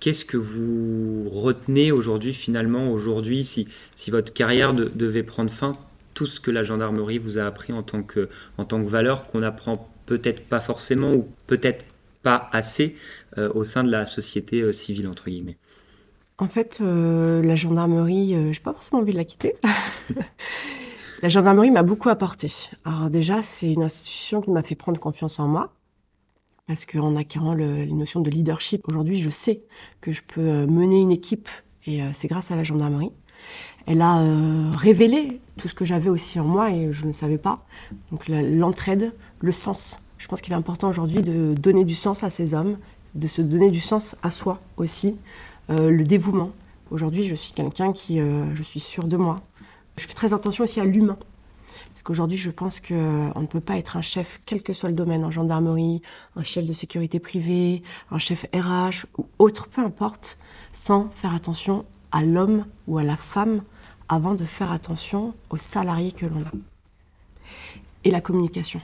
qu'est-ce 0.00 0.24
que 0.24 0.36
vous 0.36 1.28
retenez 1.30 1.92
aujourd'hui, 1.92 2.32
finalement, 2.34 2.90
aujourd'hui, 2.90 3.44
si, 3.44 3.68
si 3.94 4.10
votre 4.10 4.32
carrière 4.32 4.74
devait 4.74 5.22
prendre 5.22 5.50
fin 5.50 5.78
tout 6.14 6.26
ce 6.26 6.40
que 6.40 6.50
la 6.50 6.64
gendarmerie 6.64 7.18
vous 7.18 7.38
a 7.38 7.44
appris 7.44 7.72
en 7.72 7.82
tant 7.82 8.02
que, 8.02 8.28
en 8.58 8.64
tant 8.64 8.82
que 8.82 8.88
valeur 8.88 9.24
qu'on 9.24 9.42
apprend 9.42 9.88
peut-être 10.06 10.44
pas 10.46 10.60
forcément 10.60 11.12
ou 11.12 11.28
peut-être 11.46 11.84
pas 12.22 12.48
assez 12.52 12.96
euh, 13.38 13.48
au 13.54 13.64
sein 13.64 13.84
de 13.84 13.90
la 13.90 14.06
société 14.06 14.60
euh, 14.60 14.72
civile, 14.72 15.08
entre 15.08 15.30
guillemets? 15.30 15.56
En 16.38 16.48
fait, 16.48 16.78
euh, 16.80 17.42
la 17.42 17.54
gendarmerie, 17.54 18.30
je 18.32 18.48
n'ai 18.48 18.64
pas 18.64 18.72
forcément 18.72 19.02
envie 19.02 19.12
de 19.12 19.18
la 19.18 19.24
quitter. 19.24 19.54
la 21.22 21.28
gendarmerie 21.28 21.70
m'a 21.70 21.82
beaucoup 21.82 22.08
apporté. 22.08 22.50
Alors 22.84 23.10
déjà, 23.10 23.42
c'est 23.42 23.70
une 23.70 23.82
institution 23.82 24.40
qui 24.40 24.50
m'a 24.50 24.62
fait 24.62 24.74
prendre 24.74 24.98
confiance 24.98 25.38
en 25.38 25.48
moi. 25.48 25.72
Parce 26.70 26.86
qu'en 26.86 27.16
acquérant 27.16 27.52
le, 27.52 27.82
les 27.82 27.92
notions 27.92 28.20
de 28.20 28.30
leadership, 28.30 28.86
aujourd'hui, 28.86 29.18
je 29.18 29.28
sais 29.28 29.64
que 30.00 30.12
je 30.12 30.22
peux 30.22 30.66
mener 30.66 31.00
une 31.00 31.10
équipe 31.10 31.48
et 31.84 32.00
c'est 32.12 32.28
grâce 32.28 32.52
à 32.52 32.54
la 32.54 32.62
gendarmerie. 32.62 33.10
Elle 33.88 34.00
a 34.02 34.20
euh, 34.20 34.70
révélé 34.76 35.40
tout 35.56 35.66
ce 35.66 35.74
que 35.74 35.84
j'avais 35.84 36.10
aussi 36.10 36.38
en 36.38 36.44
moi 36.44 36.70
et 36.70 36.92
je 36.92 37.06
ne 37.06 37.10
savais 37.12 37.38
pas. 37.38 37.66
Donc 38.12 38.28
l'entraide, 38.28 39.12
le 39.40 39.50
sens. 39.50 39.98
Je 40.16 40.28
pense 40.28 40.40
qu'il 40.40 40.52
est 40.52 40.56
important 40.56 40.88
aujourd'hui 40.88 41.24
de 41.24 41.54
donner 41.54 41.84
du 41.84 41.96
sens 41.96 42.22
à 42.22 42.30
ces 42.30 42.54
hommes, 42.54 42.78
de 43.16 43.26
se 43.26 43.42
donner 43.42 43.72
du 43.72 43.80
sens 43.80 44.14
à 44.22 44.30
soi 44.30 44.60
aussi, 44.76 45.16
euh, 45.70 45.90
le 45.90 46.04
dévouement. 46.04 46.52
Aujourd'hui, 46.92 47.24
je 47.24 47.34
suis 47.34 47.50
quelqu'un 47.50 47.92
qui, 47.92 48.20
euh, 48.20 48.44
je 48.54 48.62
suis 48.62 48.78
sûre 48.78 49.08
de 49.08 49.16
moi. 49.16 49.40
Je 49.96 50.06
fais 50.06 50.14
très 50.14 50.34
attention 50.34 50.62
aussi 50.62 50.78
à 50.78 50.84
l'humain. 50.84 51.18
Parce 51.90 52.02
qu'aujourd'hui, 52.02 52.38
je 52.38 52.50
pense 52.50 52.80
qu'on 52.80 52.94
ne 52.94 53.46
peut 53.46 53.60
pas 53.60 53.76
être 53.76 53.96
un 53.96 54.02
chef, 54.02 54.40
quel 54.46 54.62
que 54.62 54.72
soit 54.72 54.88
le 54.88 54.94
domaine, 54.94 55.24
en 55.24 55.30
gendarmerie, 55.30 56.02
un 56.36 56.44
chef 56.44 56.64
de 56.64 56.72
sécurité 56.72 57.20
privée, 57.20 57.82
un 58.10 58.18
chef 58.18 58.46
RH 58.54 59.06
ou 59.18 59.26
autre, 59.38 59.68
peu 59.68 59.82
importe, 59.82 60.38
sans 60.72 61.10
faire 61.10 61.34
attention 61.34 61.84
à 62.12 62.22
l'homme 62.24 62.64
ou 62.86 62.98
à 62.98 63.02
la 63.02 63.16
femme 63.16 63.62
avant 64.08 64.34
de 64.34 64.44
faire 64.44 64.72
attention 64.72 65.34
aux 65.50 65.56
salariés 65.56 66.12
que 66.12 66.26
l'on 66.26 66.42
a. 66.42 66.50
Et 68.04 68.10
la 68.10 68.20
communication. 68.20 68.80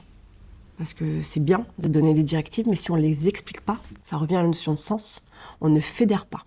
Parce 0.77 0.93
que 0.93 1.23
c'est 1.23 1.43
bien 1.43 1.67
de 1.79 1.89
donner 1.89 2.13
des 2.13 2.23
directives, 2.23 2.69
mais 2.69 2.77
si 2.77 2.91
on 2.91 2.97
ne 2.97 3.03
les 3.03 3.29
explique 3.29 3.63
pas, 3.63 3.79
ça 4.03 4.19
revient 4.19 4.37
à 4.37 4.43
la 4.43 4.49
notion 4.49 4.75
de 4.75 4.79
sens, 4.79 5.27
on 5.61 5.71
ne 5.71 5.81
fédère 5.81 6.27
pas. 6.27 6.45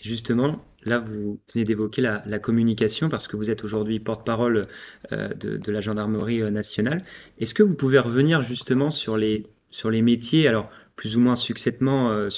Justement, 0.00 0.56
là, 0.84 0.98
vous 0.98 1.40
venez 1.52 1.64
d'évoquer 1.64 2.02
la, 2.02 2.38
communication 2.38 3.08
parce 3.08 3.28
que 3.28 3.36
vous 3.36 3.50
êtes 3.50 3.64
aujourd'hui 3.64 4.00
porte-parole 4.00 4.66
euh, 5.12 5.28
de, 5.34 5.72
la 5.72 5.80
gendarmerie 5.80 6.42
euh, 6.42 6.50
nationale. 6.50 7.04
Est-ce 7.38 7.54
que 7.54 7.62
vous 7.62 7.76
pouvez 7.76 7.98
revenir 7.98 8.42
justement 8.42 8.90
sur 8.90 9.16
les, 9.16 9.46
sur 9.70 9.90
les 9.90 10.02
métiers 10.02 10.48
Alors, 10.48 10.70
plus 10.96 11.16
ou 11.16 11.20
moins 11.20 11.36
succinctement, 11.36 12.10
euh, 12.10 12.28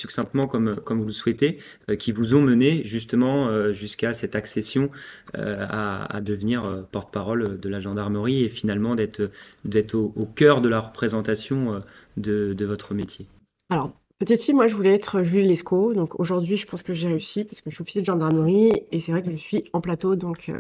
comme, 0.49 0.77
comme 0.85 1.01
vous 1.01 1.07
le 1.07 1.13
souhaitez, 1.13 1.59
euh, 1.89 1.97
qui 1.97 2.13
vous 2.13 2.35
ont 2.35 2.43
mené 2.43 2.83
justement 2.85 3.73
jusqu'à 3.73 4.13
cette 4.13 4.37
accession 4.37 4.91
à, 5.35 6.21
devenir 6.21 6.87
porte-parole 6.93 7.59
de 7.59 7.69
la 7.69 7.81
gendarmerie 7.81 8.45
et 8.45 8.49
finalement 8.49 8.95
d'être 8.95 9.31
d'être 9.65 9.95
au, 9.95 10.27
cœur 10.27 10.61
de 10.61 10.69
la 10.69 10.81
représentation 10.81 11.83
de, 12.17 12.53
de 12.53 12.65
votre 12.65 12.95
métier? 12.95 13.27
Alors, 13.71 13.95
Petite 14.23 14.41
fille, 14.41 14.55
moi, 14.55 14.69
je 14.69 14.77
voulais 14.77 14.95
être 14.95 15.23
Julie 15.23 15.49
Lescaut. 15.49 15.95
Donc 15.95 16.21
aujourd'hui, 16.21 16.57
je 16.57 16.65
pense 16.65 16.83
que 16.83 16.95
j'ai 16.95 17.09
réussi 17.09 17.43
parce 17.43 17.61
que 17.61 17.71
je 17.71 17.75
suis 17.75 17.83
officier 17.83 18.03
de 18.03 18.07
gendarmerie 18.07 18.71
et 18.93 19.01
c'est 19.01 19.11
vrai 19.11 19.21
que 19.21 19.31
je 19.33 19.37
suis 19.37 19.65
en 19.73 19.81
plateau. 19.81 20.15
Donc, 20.15 20.53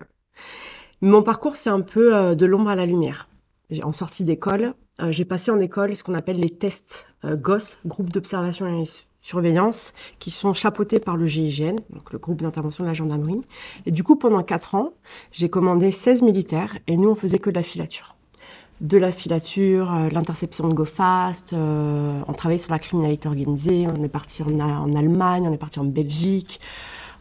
mon 1.00 1.22
parcours, 1.22 1.54
c'est 1.54 1.70
un 1.70 1.80
peu 1.80 2.34
de 2.34 2.44
l'ombre 2.44 2.70
à 2.70 2.74
la 2.74 2.86
lumière. 2.86 3.28
En 3.84 3.92
sortie 3.92 4.24
d'école, 4.24 4.74
euh, 5.00 5.12
j'ai 5.12 5.24
passé 5.24 5.52
en 5.52 5.60
école 5.60 5.94
ce 5.94 6.02
qu'on 6.02 6.14
appelle 6.14 6.40
les 6.40 6.50
tests 6.50 7.06
euh, 7.24 7.36
GOS, 7.36 7.78
groupe 7.86 8.10
d'observation 8.10 8.66
et 8.66 8.82
surveillance, 9.20 9.94
qui 10.18 10.32
sont 10.32 10.52
chapeautés 10.54 10.98
par 10.98 11.16
le 11.16 11.26
GIGN, 11.26 11.76
donc 11.90 12.12
le 12.12 12.18
groupe 12.18 12.42
d'intervention 12.42 12.82
de 12.82 12.88
la 12.88 12.94
gendarmerie. 12.94 13.42
Et 13.86 13.92
du 13.92 14.02
coup, 14.02 14.16
pendant 14.16 14.42
quatre 14.42 14.74
ans, 14.74 14.92
j'ai 15.30 15.48
commandé 15.48 15.92
16 15.92 16.22
militaires 16.22 16.76
et 16.88 16.96
nous, 16.96 17.10
on 17.10 17.14
faisait 17.14 17.38
que 17.38 17.50
de 17.50 17.54
la 17.54 17.62
filature. 17.62 18.16
De 18.82 18.98
la 18.98 19.12
filature, 19.12 19.94
euh, 19.94 20.08
l'interception 20.10 20.68
de 20.68 20.74
GoFast, 20.74 21.54
on 21.54 22.32
travaillait 22.36 22.58
sur 22.58 22.72
la 22.72 22.78
criminalité 22.78 23.28
organisée, 23.28 23.86
on 23.88 24.02
est 24.02 24.08
parti 24.08 24.42
en, 24.42 24.94
Allemagne, 24.94 25.46
on 25.48 25.52
est 25.52 25.58
parti 25.58 25.78
en 25.78 25.84
Belgique, 25.84 26.60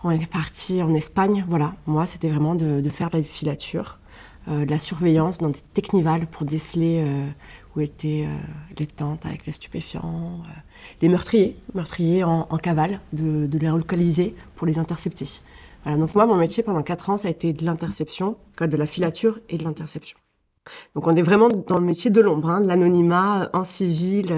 on 0.04 0.12
est 0.12 0.30
parti 0.30 0.84
en 0.84 0.94
Espagne. 0.94 1.46
Voilà, 1.48 1.76
moi, 1.86 2.06
c'était 2.06 2.30
vraiment 2.30 2.56
de, 2.56 2.90
faire 2.90 3.10
de 3.10 3.20
la 3.20 3.24
filature. 3.24 4.00
de 4.48 4.70
la 4.70 4.80
surveillance 4.80 5.38
dans 5.38 5.50
des 5.50 5.62
technivales 5.74 6.26
pour 6.26 6.46
déceler 6.46 7.06
où 7.76 7.82
étaient 7.82 8.26
euh, 8.28 8.38
les 8.78 8.88
tentes 8.88 9.26
avec 9.26 9.46
les 9.46 9.52
stupéfiants, 9.52 10.42
euh, 10.44 10.60
les 11.02 11.10
meurtriers, 11.10 11.56
meurtriers 11.74 12.24
en, 12.24 12.46
cavale, 12.58 13.00
de, 13.14 13.50
les 13.58 13.70
relocaliser 13.70 14.36
pour 14.56 14.68
les 14.68 14.78
intercepter. 14.78 15.28
Voilà, 15.84 15.98
donc 15.98 16.14
moi, 16.16 16.26
mon 16.26 16.36
métier 16.36 16.64
pendant 16.64 16.84
4 16.84 17.10
ans, 17.10 17.18
ça 17.18 17.28
a 17.28 17.32
été 17.32 17.54
de 17.54 17.66
l'interception, 17.66 18.38
de 18.60 18.78
la 18.78 18.86
filature 18.86 19.40
et 19.50 19.58
de 19.58 19.64
l'interception. 19.64 20.18
Donc 20.96 21.08
on 21.08 21.16
est 21.16 21.22
vraiment 21.22 21.48
dans 21.48 21.80
le 21.80 21.86
métier 21.86 22.12
de 22.12 22.22
l'ombre, 22.22 22.50
hein, 22.50 22.62
de 22.62 22.68
l'anonymat 22.68 23.50
en 23.54 23.64
civil. 23.64 24.34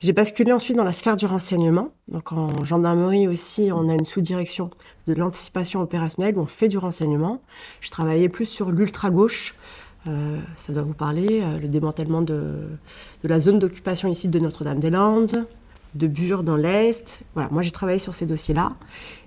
J'ai 0.00 0.14
basculé 0.14 0.50
ensuite 0.50 0.78
dans 0.78 0.84
la 0.84 0.94
sphère 0.94 1.16
du 1.16 1.26
renseignement. 1.26 1.92
Donc 2.08 2.32
en 2.32 2.64
gendarmerie 2.64 3.28
aussi, 3.28 3.70
on 3.70 3.88
a 3.90 3.92
une 3.92 4.06
sous-direction 4.06 4.70
de 5.06 5.12
l'anticipation 5.12 5.82
opérationnelle 5.82 6.38
où 6.38 6.40
on 6.40 6.46
fait 6.46 6.68
du 6.68 6.78
renseignement. 6.78 7.42
Je 7.82 7.90
travaillais 7.90 8.30
plus 8.30 8.46
sur 8.46 8.70
l'ultra-gauche. 8.70 9.54
Euh, 10.06 10.38
ça 10.56 10.72
doit 10.72 10.82
vous 10.82 10.94
parler, 10.94 11.42
euh, 11.42 11.58
le 11.58 11.68
démantèlement 11.68 12.22
de, 12.22 12.70
de 13.22 13.28
la 13.28 13.38
zone 13.38 13.58
d'occupation 13.58 14.08
ici 14.08 14.28
de 14.28 14.38
Notre-Dame-des-Landes, 14.38 15.44
de 15.94 16.06
Bure 16.06 16.42
dans 16.44 16.56
l'Est. 16.56 17.20
Voilà, 17.34 17.50
moi 17.50 17.60
j'ai 17.60 17.70
travaillé 17.70 17.98
sur 17.98 18.14
ces 18.14 18.24
dossiers-là. 18.24 18.70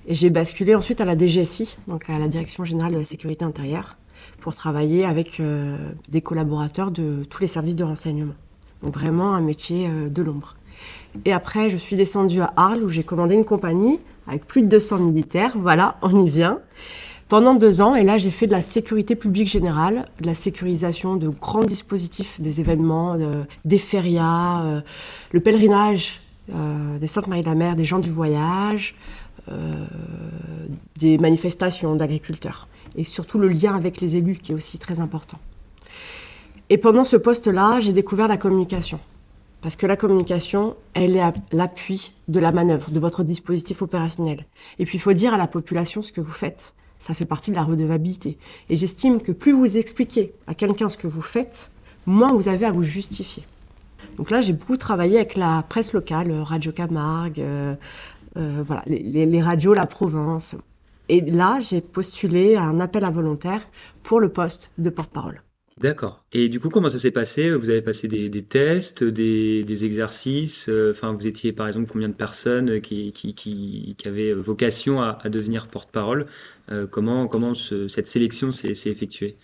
Et 0.08 0.16
j'ai 0.16 0.32
basculé 0.32 0.74
ensuite 0.74 1.00
à 1.02 1.06
la 1.06 1.16
DGSI, 1.16 1.78
donc 1.88 2.10
à 2.10 2.18
la 2.18 2.28
Direction 2.28 2.66
Générale 2.66 2.94
de 2.94 2.98
la 2.98 3.04
Sécurité 3.04 3.46
Intérieure, 3.46 3.98
pour 4.40 4.56
travailler 4.56 5.06
avec 5.06 5.40
euh, 5.40 5.78
des 6.10 6.22
collaborateurs 6.22 6.92
de 6.92 7.24
tous 7.30 7.42
les 7.42 7.48
services 7.48 7.76
de 7.76 7.84
renseignement. 7.84 8.34
Donc 8.82 8.96
vraiment 8.96 9.34
un 9.34 9.42
métier 9.42 9.88
de 9.88 10.22
l'ombre. 10.22 10.56
Et 11.26 11.32
après, 11.32 11.70
je 11.70 11.78
suis 11.78 11.96
descendue 11.96 12.42
à 12.42 12.52
Arles 12.58 12.84
où 12.84 12.90
j'ai 12.90 13.04
commandé 13.04 13.36
une 13.36 13.46
compagnie 13.46 14.00
avec 14.28 14.46
plus 14.46 14.62
de 14.62 14.68
200 14.68 15.00
militaires. 15.00 15.54
Voilà, 15.56 15.98
on 16.02 16.26
y 16.26 16.30
vient. 16.30 16.60
Pendant 17.30 17.56
deux 17.56 17.82
ans, 17.82 17.96
et 17.96 18.04
là 18.04 18.18
j'ai 18.18 18.30
fait 18.30 18.46
de 18.46 18.52
la 18.52 18.62
sécurité 18.62 19.16
publique 19.16 19.48
générale, 19.48 20.06
de 20.22 20.28
la 20.28 20.36
sécurisation 20.36 21.16
de 21.16 21.30
grands 21.30 21.64
dispositifs 21.64 22.40
des 22.40 22.60
événements, 22.60 23.18
des 23.66 23.78
férias, 23.80 24.64
euh, 24.64 24.82
le 25.32 25.40
pèlerinage 25.40 26.22
euh, 26.54 27.00
des 27.00 27.08
Saintes-Marie-la-Mer, 27.08 27.76
des 27.76 27.86
gens 27.86 28.00
du 28.00 28.12
voyage, 28.12 28.96
euh, 29.50 29.86
des 31.00 31.18
manifestations 31.18 31.96
d'agriculteurs, 31.96 32.68
et 32.96 33.04
surtout 33.04 33.40
le 33.40 33.48
lien 33.48 33.76
avec 33.76 34.02
les 34.02 34.16
élus 34.16 34.36
qui 34.36 34.52
est 34.52 34.56
aussi 34.56 34.78
très 34.78 35.00
important. 35.00 35.40
Et 36.70 36.78
pendant 36.78 37.04
ce 37.04 37.18
poste-là, 37.18 37.80
j'ai 37.80 37.94
découvert 37.94 38.28
la 38.28 38.38
communication. 38.38 39.00
Parce 39.62 39.76
que 39.76 39.86
la 39.86 39.96
communication, 39.96 40.76
elle 40.94 41.16
est 41.16 41.22
l'appui 41.52 42.14
de 42.28 42.40
la 42.40 42.52
manœuvre, 42.52 42.92
de 42.92 43.00
votre 43.00 43.24
dispositif 43.24 43.82
opérationnel. 43.82 44.46
Et 44.78 44.86
puis 44.86 44.98
il 44.98 45.02
faut 45.02 45.14
dire 45.14 45.34
à 45.34 45.38
la 45.38 45.48
population 45.48 46.02
ce 46.02 46.12
que 46.12 46.20
vous 46.20 46.32
faites. 46.32 46.74
Ça 47.00 47.14
fait 47.14 47.26
partie 47.26 47.52
de 47.52 47.56
la 47.56 47.64
redevabilité. 47.64 48.38
Et 48.70 48.76
j'estime 48.76 49.22
que 49.22 49.32
plus 49.32 49.54
vous 49.54 49.78
expliquez 49.78 50.34
à 50.48 50.54
quelqu'un 50.54 50.90
ce 50.90 50.98
que 50.98 51.08
vous 51.08 51.22
faites, 51.22 51.72
moins 52.06 52.34
vous 52.34 52.50
avez 52.50 52.66
à 52.66 52.72
vous 52.72 52.84
justifier. 52.84 53.44
Donc 54.18 54.32
là, 54.32 54.42
j'ai 54.42 54.54
beaucoup 54.54 54.78
travaillé 54.78 55.18
avec 55.18 55.36
la 55.36 55.64
presse 55.68 55.94
locale, 55.94 56.32
Radio 56.42 56.72
Camargue, 56.72 57.40
euh, 57.40 57.76
euh, 58.38 58.64
voilà, 58.66 58.84
les, 58.86 59.26
les, 59.26 59.42
radios, 59.42 59.74
la 59.74 59.86
province. 59.86 60.56
Et 61.10 61.22
là, 61.22 61.60
j'ai 61.60 61.82
postulé 61.82 62.56
à 62.56 62.64
un 62.64 62.80
appel 62.80 63.04
à 63.04 63.12
volontaire 63.12 63.62
pour 64.04 64.20
le 64.20 64.30
poste 64.30 64.72
de 64.78 64.90
porte-parole. 64.90 65.42
D'accord. 65.80 66.24
Et 66.32 66.50
du 66.50 66.60
coup, 66.60 66.70
comment 66.70 66.88
ça 66.88 67.00
s'est 67.00 67.12
passé? 67.12 67.52
Vous 67.52 67.70
avez 67.70 67.82
passé 67.82 68.08
des, 68.08 68.44
tests, 68.44 69.04
des, 69.04 69.86
exercices 69.86 70.70
euh, 70.70 70.92
Enfin, 70.92 71.14
vous 71.14 71.26
étiez 71.26 71.52
par 71.52 71.68
exemple 71.68 71.90
combien 71.92 72.10
de 72.10 72.14
personnes 72.14 72.80
qui, 72.80 73.12
qui, 73.12 73.96
avaient 74.06 74.34
vocation 74.34 75.02
à, 75.02 75.18
devenir 75.30 75.68
porte-parole? 75.68 76.28
Euh, 76.72 76.86
Comment, 76.90 77.28
comment 77.28 77.54
cette 77.56 78.08
sélection 78.08 78.52
s'est 78.52 78.70
effectuée? 78.86 79.36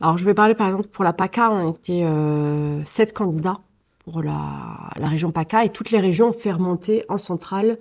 Alors, 0.00 0.18
je 0.18 0.24
vais 0.24 0.34
parler 0.34 0.54
par 0.54 0.68
exemple 0.68 0.88
pour 0.88 1.04
la 1.04 1.12
PACA, 1.12 1.50
on 1.50 1.72
était 1.72 2.04
euh, 2.04 2.84
sept 2.84 3.12
candidats 3.12 3.60
pour 4.04 4.22
la, 4.22 4.90
la, 4.98 5.08
région 5.08 5.30
PACA 5.30 5.64
et 5.64 5.70
toutes 5.70 5.90
les 5.90 6.00
régions 6.00 6.28
ont 6.28 6.32
fait 6.32 6.52
remonter 6.52 7.04
en 7.08 7.16
centrale 7.16 7.78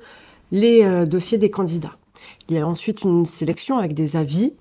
les 0.51 1.05
dossiers 1.07 1.37
des 1.37 1.49
candidats. 1.49 1.95
Il 2.49 2.55
y 2.55 2.59
a 2.59 2.67
ensuite 2.67 3.03
une 3.03 3.25
sélection 3.25 3.77
avec 3.77 3.93
des 3.93 4.15
avis 4.15 4.53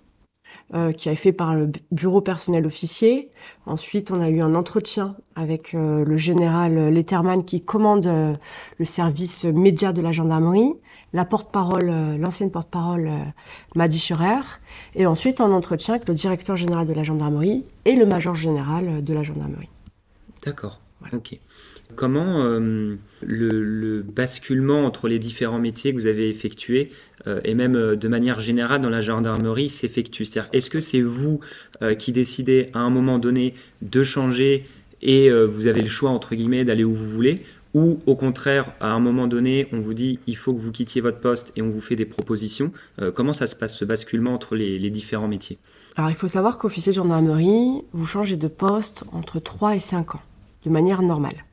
euh, 0.72 0.92
qui 0.92 1.08
a 1.08 1.12
été 1.12 1.20
fait 1.20 1.32
par 1.32 1.54
le 1.54 1.68
bureau 1.90 2.20
personnel 2.20 2.64
officier. 2.64 3.28
Ensuite, 3.66 4.12
on 4.12 4.20
a 4.20 4.30
eu 4.30 4.40
un 4.40 4.54
entretien 4.54 5.16
avec 5.34 5.74
euh, 5.74 6.04
le 6.04 6.16
général 6.16 6.90
Letterman 6.90 7.44
qui 7.44 7.60
commande 7.60 8.06
euh, 8.06 8.36
le 8.78 8.84
service 8.84 9.44
média 9.46 9.92
de 9.92 10.00
la 10.00 10.12
gendarmerie, 10.12 10.72
la 11.12 11.24
porte-parole, 11.24 12.16
l'ancienne 12.20 12.52
porte-parole 12.52 13.10
Madi 13.74 13.98
Scherer, 13.98 14.60
et 14.94 15.06
ensuite 15.06 15.40
un 15.40 15.50
entretien 15.50 15.94
avec 15.94 16.08
le 16.08 16.14
directeur 16.14 16.54
général 16.54 16.86
de 16.86 16.92
la 16.92 17.02
gendarmerie 17.02 17.64
et 17.84 17.96
le 17.96 18.06
major 18.06 18.36
général 18.36 19.02
de 19.02 19.12
la 19.12 19.24
gendarmerie. 19.24 19.70
D'accord. 20.44 20.80
Ok. 21.12 21.36
Comment 21.96 22.44
euh, 22.44 22.96
le, 23.22 24.02
basculement 24.02 24.84
entre 24.84 25.08
les 25.08 25.18
différents 25.18 25.58
métiers 25.58 25.92
que 25.92 25.98
vous 25.98 26.06
avez 26.06 26.28
effectués, 26.28 26.90
euh, 27.26 27.40
et 27.44 27.54
même 27.54 27.76
euh, 27.76 27.96
de 27.96 28.08
manière 28.08 28.40
générale 28.40 28.80
dans 28.80 28.88
la 28.88 29.00
gendarmerie, 29.00 29.68
s'effectue? 29.68 30.24
C'est-à-dire, 30.24 30.50
est-ce 30.52 30.70
que 30.70 30.80
c'est 30.80 31.02
vous 31.02 31.40
qui 31.98 32.12
décidez 32.12 32.68
à 32.74 32.80
un 32.80 32.90
moment 32.90 33.18
donné 33.18 33.54
de 33.80 34.02
changer 34.02 34.66
et 35.00 35.30
vous 35.30 35.66
avez 35.66 35.80
le 35.80 35.88
choix, 35.88 36.10
entre 36.10 36.34
guillemets, 36.34 36.62
d'aller 36.62 36.84
où 36.84 36.92
vous 36.92 37.06
voulez? 37.06 37.40
Ou 37.72 38.00
au 38.04 38.16
contraire, 38.16 38.74
à 38.80 38.90
un 38.90 39.00
moment 39.00 39.26
donné, 39.26 39.66
on 39.72 39.80
vous 39.80 39.94
dit 39.94 40.18
il 40.26 40.36
faut 40.36 40.52
que 40.52 40.60
vous 40.60 40.72
quittiez 40.72 41.00
votre 41.00 41.20
poste 41.20 41.54
et 41.56 41.62
on 41.62 41.70
vous 41.70 41.80
fait 41.80 41.96
des 41.96 42.04
propositions? 42.04 42.70
comment 43.14 43.32
ça 43.32 43.46
se 43.46 43.56
passe, 43.56 43.74
ce 43.78 43.86
basculement 43.86 44.34
entre 44.34 44.56
les, 44.56 44.78
les 44.78 44.90
différents 44.90 45.28
métiers? 45.28 45.56
Alors 45.96 46.10
il 46.10 46.16
faut 46.16 46.28
savoir 46.28 46.58
qu'officier 46.58 46.92
de 46.92 46.96
gendarmerie, 46.96 47.82
vous 47.92 48.06
changez 48.06 48.36
de 48.36 48.48
poste 48.48 49.04
entre 49.12 49.38
3 49.38 49.76
et 49.76 49.78
5 49.78 50.16
ans, 50.16 50.22
de 50.66 50.70
manière 50.70 51.00
normale. 51.00 51.46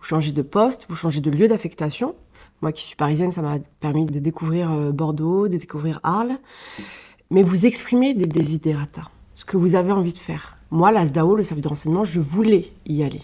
Vous 0.00 0.06
changez 0.06 0.32
de 0.32 0.42
poste, 0.42 0.86
vous 0.88 0.96
changez 0.96 1.20
de 1.20 1.30
lieu 1.30 1.46
d'affectation. 1.46 2.14
Moi 2.62 2.72
qui 2.72 2.82
suis 2.82 2.96
parisienne, 2.96 3.32
ça 3.32 3.42
m'a 3.42 3.58
permis 3.80 4.06
de 4.06 4.18
découvrir 4.18 4.70
euh, 4.72 4.92
Bordeaux, 4.92 5.48
de 5.48 5.56
découvrir 5.56 6.00
Arles. 6.02 6.38
Mais 7.30 7.42
vous 7.42 7.66
exprimez 7.66 8.14
des 8.14 8.26
desiderata, 8.26 9.02
ce 9.34 9.44
que 9.44 9.56
vous 9.56 9.74
avez 9.74 9.92
envie 9.92 10.12
de 10.12 10.18
faire. 10.18 10.58
Moi, 10.70 10.90
la 10.90 11.06
SDAO, 11.06 11.36
le 11.36 11.44
service 11.44 11.62
de 11.62 11.68
renseignement, 11.68 12.04
je 12.04 12.20
voulais 12.20 12.72
y 12.86 13.02
aller. 13.02 13.22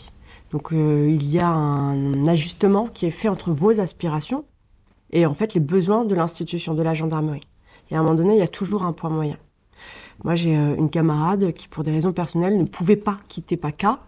Donc 0.51 0.73
euh, 0.73 1.09
il 1.11 1.29
y 1.29 1.39
a 1.39 1.49
un 1.49 2.27
ajustement 2.27 2.87
qui 2.87 3.07
est 3.07 3.11
fait 3.11 3.29
entre 3.29 3.53
vos 3.53 3.81
aspirations 3.81 4.45
et 5.11 5.27
en 5.27 5.35
fait 5.35 5.55
les 5.55 5.61
besoins 5.61 6.05
de 6.05 6.15
l'institution, 6.15 6.75
de 6.75 6.83
la 6.83 6.95
gendarmerie. 6.95 7.47
Et 7.91 7.97
à 7.97 8.01
un 8.01 8.03
moment 8.03 8.15
donné, 8.15 8.35
il 8.35 8.39
y 8.39 8.43
a 8.43 8.49
toujours 8.49 8.85
un 8.85 8.93
point 8.93 9.11
moyen. 9.11 9.37
Moi, 10.25 10.35
j'ai 10.35 10.57
euh, 10.57 10.77
une 10.77 10.91
camarade 10.91 11.53
qui, 11.53 11.69
pour 11.69 11.85
des 11.85 11.91
raisons 11.93 12.12
personnelles, 12.12 12.57
ne 12.57 12.65
pouvait 12.65 12.97
pas 12.97 13.19
quitter 13.29 13.57
PACA 13.57 14.01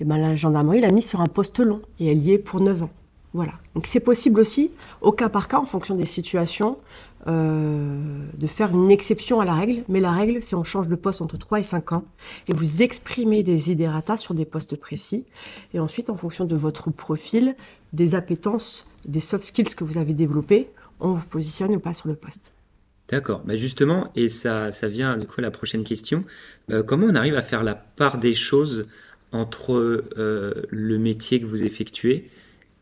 et 0.00 0.04
ben 0.04 0.18
la 0.18 0.34
gendarmerie 0.34 0.80
l'a 0.80 0.90
mise 0.90 1.06
sur 1.06 1.20
un 1.20 1.28
poste 1.28 1.58
long 1.60 1.82
et 2.00 2.10
elle 2.10 2.22
y 2.22 2.32
est 2.32 2.38
pour 2.38 2.60
9 2.60 2.84
ans. 2.84 2.90
Voilà. 3.34 3.52
Donc 3.74 3.86
c'est 3.86 4.00
possible 4.00 4.40
aussi, 4.40 4.70
au 5.00 5.12
cas 5.12 5.28
par 5.28 5.48
cas, 5.48 5.58
en 5.58 5.64
fonction 5.64 5.94
des 5.94 6.06
situations, 6.06 6.78
euh, 7.26 8.24
de 8.36 8.46
faire 8.46 8.70
une 8.72 8.90
exception 8.90 9.40
à 9.40 9.44
la 9.44 9.54
règle. 9.54 9.84
Mais 9.88 10.00
la 10.00 10.12
règle, 10.12 10.40
c'est 10.40 10.56
on 10.56 10.64
change 10.64 10.88
de 10.88 10.96
poste 10.96 11.20
entre 11.20 11.36
3 11.36 11.60
et 11.60 11.62
5 11.62 11.92
ans 11.92 12.04
et 12.48 12.54
vous 12.54 12.82
exprimez 12.82 13.42
des 13.42 13.70
idératas 13.70 14.16
sur 14.16 14.34
des 14.34 14.46
postes 14.46 14.76
précis. 14.76 15.26
Et 15.74 15.80
ensuite, 15.80 16.08
en 16.10 16.16
fonction 16.16 16.46
de 16.46 16.56
votre 16.56 16.90
profil, 16.90 17.54
des 17.92 18.14
appétences, 18.14 18.88
des 19.04 19.20
soft 19.20 19.44
skills 19.44 19.74
que 19.76 19.84
vous 19.84 19.98
avez 19.98 20.14
développés, 20.14 20.70
on 21.00 21.12
vous 21.12 21.26
positionne 21.26 21.74
ou 21.74 21.80
pas 21.80 21.92
sur 21.92 22.08
le 22.08 22.14
poste. 22.14 22.52
D'accord. 23.10 23.42
Bah 23.44 23.56
justement, 23.56 24.10
et 24.16 24.28
ça, 24.28 24.70
ça 24.72 24.88
vient 24.88 25.16
du 25.16 25.26
coup 25.26 25.36
à 25.38 25.42
la 25.42 25.50
prochaine 25.50 25.84
question. 25.84 26.24
Euh, 26.70 26.82
comment 26.82 27.06
on 27.06 27.14
arrive 27.14 27.36
à 27.36 27.42
faire 27.42 27.62
la 27.62 27.74
part 27.74 28.18
des 28.18 28.34
choses 28.34 28.86
entre 29.32 30.04
euh, 30.18 30.52
le 30.70 30.98
métier 30.98 31.40
que 31.40 31.46
vous 31.46 31.62
effectuez 31.62 32.30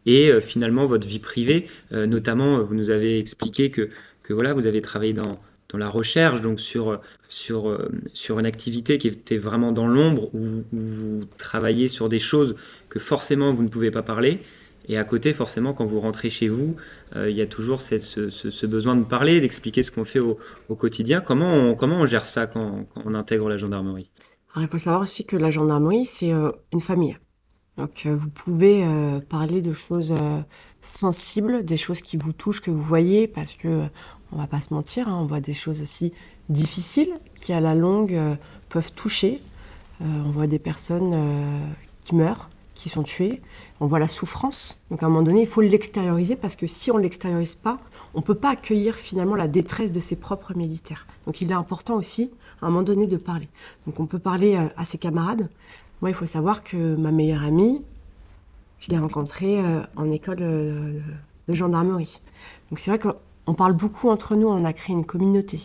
et 0.05 0.31
euh, 0.31 0.41
finalement 0.41 0.87
votre 0.87 1.07
vie 1.07 1.19
privée. 1.19 1.67
Euh, 1.93 2.07
notamment, 2.07 2.63
vous 2.63 2.75
nous 2.75 2.91
avez 2.91 3.19
expliqué 3.19 3.71
que, 3.71 3.91
que 4.23 4.33
voilà, 4.33 4.55
vous 4.55 4.67
avez 4.67 4.81
travaillé 4.81 5.13
dans, 5.13 5.41
dans 5.69 5.79
la 5.79 5.89
recherche, 5.89 6.41
donc 6.41 6.61
sur, 6.61 7.01
sur, 7.29 7.79
sur 8.13 8.39
une 8.39 8.47
activité 8.47 8.99
qui 8.99 9.09
était 9.09 9.39
vraiment 9.39 9.73
dans 9.73 9.87
l'ombre, 9.87 10.33
où, 10.35 10.65
vous 10.73 11.25
travaillez 11.39 11.89
sur 11.89 12.09
des 12.09 12.21
choses 12.21 12.55
que 12.89 12.99
forcément 12.99 13.53
vous 13.53 13.63
ne 13.63 13.69
pouvez 13.69 13.91
pas 13.91 14.03
parler. 14.03 14.41
Et 14.89 14.97
à 14.97 15.03
côté, 15.03 15.35
forcément, 15.35 15.73
quand 15.73 15.85
vous 15.85 15.99
rentrez 15.99 16.31
chez 16.31 16.47
vous, 16.47 16.77
il 17.17 17.33
y 17.33 17.43
a 17.43 17.47
toujours 17.47 17.81
cette, 17.81 18.05
ce, 18.05 18.67
besoin 18.67 18.95
de 18.95 19.03
parler, 19.03 19.41
d'expliquer 19.41 19.83
ce 19.83 19.91
qu'on 19.91 20.05
fait 20.05 20.21
au, 20.21 20.37
au, 20.69 20.77
quotidien. 20.77 21.21
Comment 21.21 21.53
on, 21.55 21.75
comment 21.75 21.97
on 21.97 22.07
gère 22.07 22.29
ça 22.29 22.47
quand 22.47 22.87
on 23.05 23.15
intègre 23.15 23.49
la 23.49 23.57
gendarmerie? 23.57 24.09
Il 24.61 24.69
faut 24.69 24.79
savoir 24.79 25.03
aussi 25.03 25.25
que 25.25 25.37
la 25.37 25.51
gendarmerie, 25.51 26.05
c'est 26.05 26.33
euh, 26.33 26.53
une 26.73 26.81
famille. 26.81 27.17
Donc 27.77 28.05
euh, 28.07 28.15
vous 28.15 28.31
pouvez 28.31 28.85
euh, 28.85 29.21
parler 29.21 29.61
de 29.61 29.73
choses 29.73 30.15
sensibles, 30.81 31.65
des 31.65 31.77
choses 31.77 32.01
qui 32.01 32.17
vous 32.17 32.33
touchent, 32.33 32.61
que 32.61 32.71
vous 32.71 32.83
voyez, 32.83 33.29
parce 33.29 33.53
que 33.53 33.83
on 34.33 34.37
va 34.39 34.47
pas 34.47 34.61
se 34.61 34.73
mentir, 34.73 35.09
hein, 35.09 35.19
on 35.21 35.27
voit 35.27 35.41
des 35.41 35.55
choses 35.55 35.83
aussi 35.83 36.13
difficiles 36.49 37.13
qui 37.35 37.53
à 37.53 37.61
la 37.61 37.75
longue 37.75 38.19
peuvent 38.69 38.93
toucher. 38.93 39.41
on 40.01 40.31
voit 40.31 40.47
des 40.47 40.59
personnes 40.59 41.15
qui 42.05 42.15
meurent, 42.15 42.51
qui 42.77 42.89
sont 42.89 43.03
tuées. 43.03 43.43
On 43.81 43.87
voit 43.87 43.99
la 43.99 44.07
souffrance. 44.07 44.79
Donc 44.91 45.03
à 45.03 45.07
un 45.07 45.09
moment 45.09 45.23
donné, 45.23 45.41
il 45.43 45.49
faut 45.49 45.63
l'extérioriser 45.63 46.37
parce 46.37 46.55
que 46.55 46.67
si 46.67 46.91
on 46.93 46.99
ne 46.99 47.03
l'extériorise 47.03 47.55
pas, 47.55 47.79
on 48.15 48.21
ne 48.21 48.25
peut 48.25 48.35
pas 48.35 48.51
accueillir 48.51 48.95
finalement 48.95 49.35
la 49.35 49.49
détresse 49.49 49.91
de 49.91 49.99
ses 50.01 50.17
propres 50.17 50.55
militaires. 50.55 51.07
Donc 51.27 51.41
il 51.41 51.51
est 51.51 51.55
important 51.55 51.97
aussi 51.97 52.31
à 52.61 52.67
un 52.67 52.71
moment 52.71 52.83
donné 52.83 53.07
de 53.07 53.17
parler. 53.17 53.49
Donc 53.87 53.99
on 53.99 54.07
peut 54.07 54.19
parler 54.19 54.55
euh, 54.55 54.69
à 54.77 54.85
ses 54.85 54.99
camarades. 54.99 55.49
Moi, 56.03 56.11
il 56.11 56.15
faut 56.15 56.27
savoir 56.27 56.63
que 56.63 56.95
ma 56.95 57.11
meilleure 57.11 57.43
amie, 57.43 57.83
je 58.79 58.91
l'ai 58.91 58.99
rencontrée 58.99 59.59
euh, 59.59 59.81
en 59.97 60.11
école 60.11 60.39
euh, 60.43 61.01
de 61.49 61.55
gendarmerie. 61.55 62.21
Donc 62.71 62.79
c'est 62.79 62.91
vrai 62.91 62.99
que 62.99 63.09
on 63.49 63.55
parle 63.55 63.75
beaucoup 63.75 64.09
entre 64.09 64.35
nous, 64.35 64.49
on 64.49 64.65
a 64.65 64.73
créé 64.73 64.95
une 64.95 65.07
communauté. 65.07 65.61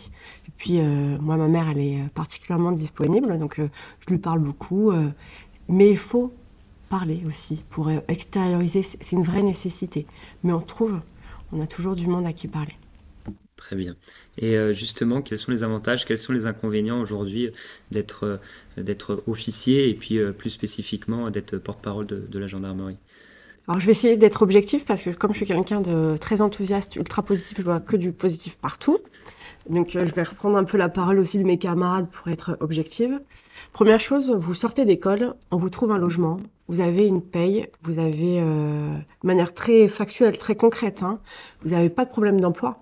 Et 0.46 0.52
puis, 0.56 0.80
moi, 1.20 1.36
ma 1.36 1.48
mère, 1.48 1.68
elle 1.68 1.80
est 1.80 2.08
particulièrement 2.14 2.70
disponible, 2.70 3.36
donc 3.40 3.56
je 3.58 4.06
lui 4.06 4.18
parle 4.18 4.38
beaucoup. 4.38 4.92
Mais 5.68 5.90
il 5.90 5.98
faut 5.98 6.32
parler 6.92 7.22
aussi 7.26 7.64
pour 7.70 7.90
extérioriser, 8.08 8.82
c'est 8.82 9.12
une 9.12 9.22
vraie 9.22 9.42
nécessité. 9.42 10.06
Mais 10.44 10.52
on 10.52 10.60
trouve, 10.60 11.00
on 11.50 11.62
a 11.62 11.66
toujours 11.66 11.96
du 11.96 12.06
monde 12.06 12.26
à 12.26 12.34
qui 12.34 12.48
parler. 12.48 12.76
Très 13.56 13.76
bien. 13.76 13.96
Et 14.36 14.56
justement, 14.74 15.22
quels 15.22 15.38
sont 15.38 15.52
les 15.52 15.62
avantages, 15.62 16.04
quels 16.04 16.18
sont 16.18 16.34
les 16.34 16.44
inconvénients 16.46 17.00
aujourd'hui 17.00 17.50
d'être 17.90 18.40
d'être 18.76 19.22
officier 19.26 19.88
et 19.88 19.94
puis 19.94 20.18
plus 20.36 20.50
spécifiquement 20.50 21.30
d'être 21.30 21.56
porte-parole 21.56 22.06
de 22.06 22.38
la 22.38 22.46
gendarmerie? 22.46 22.98
Alors 23.68 23.78
je 23.78 23.86
vais 23.86 23.92
essayer 23.92 24.16
d'être 24.16 24.42
objectif 24.42 24.84
parce 24.84 25.02
que 25.02 25.10
comme 25.10 25.32
je 25.32 25.36
suis 25.36 25.46
quelqu'un 25.46 25.80
de 25.80 26.16
très 26.20 26.40
enthousiaste, 26.40 26.96
ultra 26.96 27.22
positif, 27.22 27.58
je 27.58 27.62
vois 27.62 27.80
que 27.80 27.96
du 27.96 28.12
positif 28.12 28.58
partout. 28.58 28.98
Donc 29.70 29.94
euh, 29.94 30.04
je 30.04 30.12
vais 30.12 30.24
reprendre 30.24 30.56
un 30.56 30.64
peu 30.64 30.76
la 30.76 30.88
parole 30.88 31.20
aussi 31.20 31.38
de 31.38 31.44
mes 31.44 31.58
camarades 31.58 32.10
pour 32.10 32.28
être 32.28 32.56
objective. 32.60 33.20
Première 33.72 34.00
chose, 34.00 34.30
vous 34.30 34.54
sortez 34.54 34.84
d'école, 34.84 35.34
on 35.50 35.56
vous 35.56 35.70
trouve 35.70 35.92
un 35.92 35.98
logement, 35.98 36.38
vous 36.68 36.80
avez 36.80 37.06
une 37.06 37.22
paye, 37.22 37.68
vous 37.82 37.98
avez 37.98 38.40
euh, 38.40 38.94
de 38.96 39.26
manière 39.26 39.54
très 39.54 39.88
factuelle, 39.88 40.38
très 40.38 40.56
concrète, 40.56 41.02
hein, 41.02 41.20
vous 41.62 41.70
n'avez 41.70 41.90
pas 41.90 42.04
de 42.04 42.10
problème 42.10 42.40
d'emploi. 42.40 42.78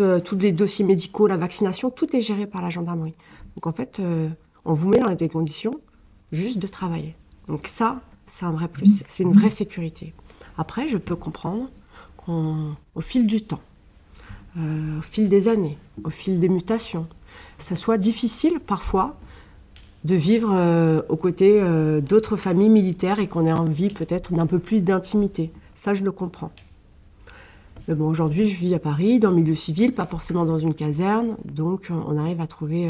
Euh, 0.00 0.20
tous 0.20 0.38
les 0.38 0.52
dossiers 0.52 0.84
médicaux, 0.84 1.26
la 1.26 1.36
vaccination, 1.36 1.90
tout 1.90 2.16
est 2.16 2.20
géré 2.20 2.46
par 2.46 2.62
la 2.62 2.70
gendarmerie. 2.70 3.14
Donc 3.56 3.66
en 3.66 3.72
fait, 3.72 4.00
euh, 4.00 4.28
on 4.64 4.74
vous 4.74 4.88
met 4.88 4.98
dans 4.98 5.14
des 5.14 5.28
conditions 5.28 5.80
juste 6.32 6.58
de 6.58 6.66
travailler. 6.66 7.14
Donc 7.46 7.66
ça, 7.66 8.00
c'est 8.26 8.46
un 8.46 8.52
vrai 8.52 8.68
plus, 8.68 9.04
c'est 9.08 9.22
une 9.22 9.32
vraie 9.32 9.50
sécurité. 9.50 10.14
Après, 10.56 10.88
je 10.88 10.96
peux 10.96 11.16
comprendre 11.16 11.70
qu'au 12.16 13.00
fil 13.00 13.26
du 13.26 13.42
temps, 13.42 13.60
au 14.56 15.02
fil 15.02 15.28
des 15.28 15.48
années, 15.48 15.78
au 16.04 16.10
fil 16.10 16.40
des 16.40 16.48
mutations, 16.48 17.06
ça 17.58 17.76
soit 17.76 17.98
difficile 17.98 18.60
parfois 18.60 19.16
de 20.04 20.14
vivre 20.14 20.50
euh, 20.52 21.00
aux 21.08 21.16
côtés 21.16 21.58
euh, 21.60 22.00
d'autres 22.00 22.36
familles 22.36 22.68
militaires 22.68 23.18
et 23.18 23.26
qu'on 23.26 23.46
ait 23.46 23.52
envie 23.52 23.90
peut-être 23.90 24.32
d'un 24.32 24.46
peu 24.46 24.58
plus 24.58 24.84
d'intimité. 24.84 25.50
Ça, 25.74 25.94
je 25.94 26.04
le 26.04 26.12
comprends. 26.12 26.52
Mais 27.88 27.94
bon, 27.94 28.08
aujourd'hui, 28.08 28.46
je 28.46 28.56
vis 28.56 28.74
à 28.74 28.78
Paris, 28.78 29.18
dans 29.18 29.30
le 29.30 29.36
milieu 29.36 29.54
civil, 29.54 29.92
pas 29.94 30.06
forcément 30.06 30.44
dans 30.44 30.58
une 30.58 30.74
caserne, 30.74 31.36
donc 31.44 31.90
on 31.90 32.18
arrive 32.18 32.40
à 32.40 32.46
trouver 32.46 32.88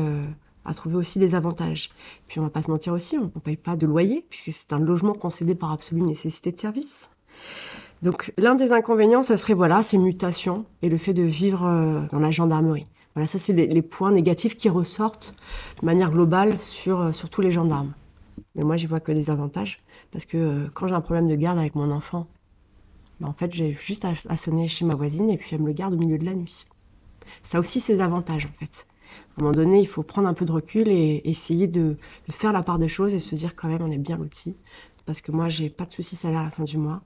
à 0.66 0.74
trouver 0.74 0.96
aussi 0.96 1.18
des 1.18 1.34
avantages. 1.34 1.90
Puis 2.26 2.40
on 2.40 2.42
va 2.42 2.50
pas 2.50 2.62
se 2.62 2.70
mentir 2.70 2.92
aussi, 2.92 3.16
on 3.16 3.30
ne 3.34 3.40
paye 3.40 3.56
pas 3.56 3.76
de 3.76 3.86
loyer, 3.86 4.26
puisque 4.28 4.52
c'est 4.52 4.72
un 4.72 4.80
logement 4.80 5.14
concédé 5.14 5.54
par 5.54 5.72
absolue 5.72 6.02
nécessité 6.02 6.52
de 6.52 6.58
service. 6.58 7.10
Donc 8.02 8.32
l'un 8.36 8.54
des 8.54 8.72
inconvénients, 8.72 9.22
ça 9.22 9.36
serait 9.36 9.54
voilà 9.54 9.82
ces 9.82 9.96
mutations 9.96 10.66
et 10.82 10.88
le 10.88 10.98
fait 10.98 11.14
de 11.14 11.22
vivre 11.22 11.64
euh, 11.64 12.00
dans 12.10 12.18
la 12.18 12.30
gendarmerie. 12.30 12.86
Voilà, 13.16 13.26
ça 13.26 13.38
c'est 13.38 13.54
les, 13.54 13.80
points 13.80 14.12
négatifs 14.12 14.58
qui 14.58 14.68
ressortent 14.68 15.34
de 15.80 15.86
manière 15.86 16.10
globale 16.10 16.60
sur, 16.60 17.00
euh, 17.00 17.12
sur 17.12 17.30
tous 17.30 17.40
les 17.40 17.50
gendarmes. 17.50 17.94
Mais 18.54 18.62
moi, 18.62 18.76
j'y 18.76 18.84
vois 18.84 19.00
que 19.00 19.10
des 19.10 19.30
avantages, 19.30 19.82
parce 20.10 20.26
que 20.26 20.36
euh, 20.36 20.68
quand 20.74 20.86
j'ai 20.86 20.94
un 20.94 21.00
problème 21.00 21.26
de 21.26 21.34
garde 21.34 21.58
avec 21.58 21.74
mon 21.74 21.90
enfant, 21.90 22.26
ben, 23.20 23.28
en 23.28 23.32
fait, 23.32 23.54
j'ai 23.54 23.72
juste 23.72 24.04
à, 24.04 24.36
sonner 24.36 24.68
chez 24.68 24.84
ma 24.84 24.94
voisine 24.94 25.30
et 25.30 25.38
puis 25.38 25.48
elle 25.54 25.62
me 25.62 25.68
le 25.68 25.72
garde 25.72 25.94
au 25.94 25.96
milieu 25.96 26.18
de 26.18 26.26
la 26.26 26.34
nuit. 26.34 26.66
Ça 27.42 27.58
aussi 27.58 27.80
ses 27.80 28.02
avantages, 28.02 28.44
en 28.44 28.52
fait. 28.58 28.86
À 29.38 29.40
un 29.40 29.44
moment 29.44 29.56
donné, 29.56 29.80
il 29.80 29.88
faut 29.88 30.02
prendre 30.02 30.28
un 30.28 30.34
peu 30.34 30.44
de 30.44 30.52
recul 30.52 30.88
et 30.90 31.22
essayer 31.24 31.68
de, 31.68 31.96
faire 32.28 32.52
la 32.52 32.62
part 32.62 32.78
des 32.78 32.88
choses 32.88 33.14
et 33.14 33.18
se 33.18 33.34
dire 33.34 33.56
quand 33.56 33.68
même 33.68 33.80
on 33.80 33.90
est 33.90 33.96
bien 33.96 34.18
loti. 34.18 34.56
Parce 35.06 35.22
que 35.22 35.32
moi, 35.32 35.48
j'ai 35.48 35.70
pas 35.70 35.86
de 35.86 35.92
soucis 35.92 36.16
salaire 36.16 36.40
à 36.40 36.44
la 36.44 36.50
fin 36.50 36.64
du 36.64 36.76
mois. 36.76 37.00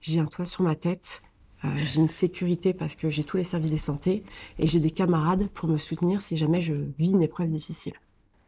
J'ai 0.00 0.20
un 0.20 0.26
toit 0.26 0.46
sur 0.46 0.62
ma 0.62 0.76
tête. 0.76 1.22
Euh, 1.66 1.70
j'ai 1.76 2.00
une 2.00 2.08
sécurité 2.08 2.72
parce 2.72 2.94
que 2.94 3.10
j'ai 3.10 3.24
tous 3.24 3.36
les 3.36 3.44
services 3.44 3.72
de 3.72 3.76
santé 3.76 4.22
et 4.58 4.66
j'ai 4.66 4.80
des 4.80 4.90
camarades 4.90 5.48
pour 5.54 5.68
me 5.68 5.76
soutenir 5.76 6.22
si 6.22 6.36
jamais 6.36 6.60
je 6.60 6.74
vis 6.98 7.10
une 7.10 7.22
épreuve 7.22 7.50
difficile. 7.50 7.94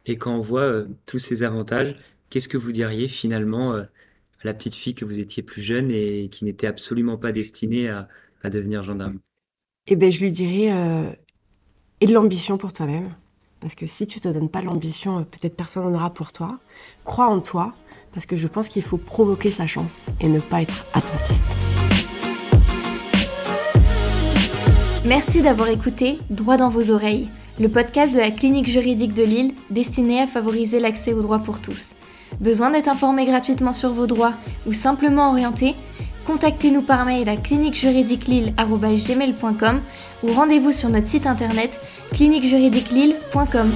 Et 0.06 0.16
quand 0.16 0.34
on 0.34 0.40
voit 0.40 0.62
euh, 0.62 0.88
tous 1.06 1.18
ces 1.18 1.42
avantages, 1.42 1.96
qu'est-ce 2.30 2.48
que 2.48 2.56
vous 2.56 2.72
diriez 2.72 3.08
finalement 3.08 3.74
euh, 3.74 3.82
à 3.82 4.44
la 4.44 4.54
petite 4.54 4.74
fille 4.74 4.94
que 4.94 5.04
vous 5.04 5.18
étiez 5.18 5.42
plus 5.42 5.62
jeune 5.62 5.90
et 5.90 6.28
qui 6.30 6.44
n'était 6.44 6.66
absolument 6.66 7.16
pas 7.16 7.32
destinée 7.32 7.88
à, 7.88 8.08
à 8.42 8.50
devenir 8.50 8.82
gendarme? 8.82 9.18
Eh 9.86 9.96
bien, 9.96 10.10
je 10.10 10.20
lui 10.20 10.32
dirais 10.32 11.16
et 12.00 12.06
de 12.06 12.12
l'ambition 12.12 12.58
pour 12.58 12.72
toi-même. 12.72 13.08
Parce 13.60 13.74
que 13.74 13.86
si 13.86 14.06
tu 14.06 14.20
te 14.20 14.28
donnes 14.28 14.48
pas 14.48 14.62
l'ambition, 14.62 15.18
euh, 15.18 15.22
peut-être 15.22 15.56
personne 15.56 15.84
n'en 15.84 15.94
aura 15.94 16.10
pour 16.14 16.32
toi. 16.32 16.58
Crois 17.04 17.26
en 17.26 17.40
toi, 17.40 17.74
parce 18.12 18.24
que 18.24 18.36
je 18.36 18.46
pense 18.46 18.68
qu'il 18.68 18.82
faut 18.82 18.98
provoquer 18.98 19.50
sa 19.50 19.66
chance 19.66 20.10
et 20.20 20.28
ne 20.28 20.38
pas 20.38 20.62
être 20.62 20.86
attentiste. 20.94 21.56
Merci 25.08 25.40
d'avoir 25.40 25.70
écouté 25.70 26.18
Droit 26.28 26.58
dans 26.58 26.68
vos 26.68 26.90
oreilles, 26.90 27.30
le 27.58 27.70
podcast 27.70 28.12
de 28.12 28.18
la 28.18 28.30
clinique 28.30 28.68
juridique 28.68 29.14
de 29.14 29.22
Lille 29.22 29.54
destiné 29.70 30.20
à 30.20 30.26
favoriser 30.26 30.80
l'accès 30.80 31.14
aux 31.14 31.22
droits 31.22 31.38
pour 31.38 31.62
tous. 31.62 31.94
Besoin 32.40 32.70
d'être 32.70 32.90
informé 32.90 33.24
gratuitement 33.24 33.72
sur 33.72 33.94
vos 33.94 34.06
droits 34.06 34.34
ou 34.66 34.74
simplement 34.74 35.30
orienté? 35.30 35.74
Contactez-nous 36.26 36.82
par 36.82 37.06
mail 37.06 37.26
à 37.30 37.38
cliniquejuridiquelille.com 37.38 39.80
ou 40.24 40.26
rendez-vous 40.30 40.72
sur 40.72 40.90
notre 40.90 41.06
site 41.06 41.26
internet 41.26 41.80
cliniquejuridiquelille.com. 42.12 43.72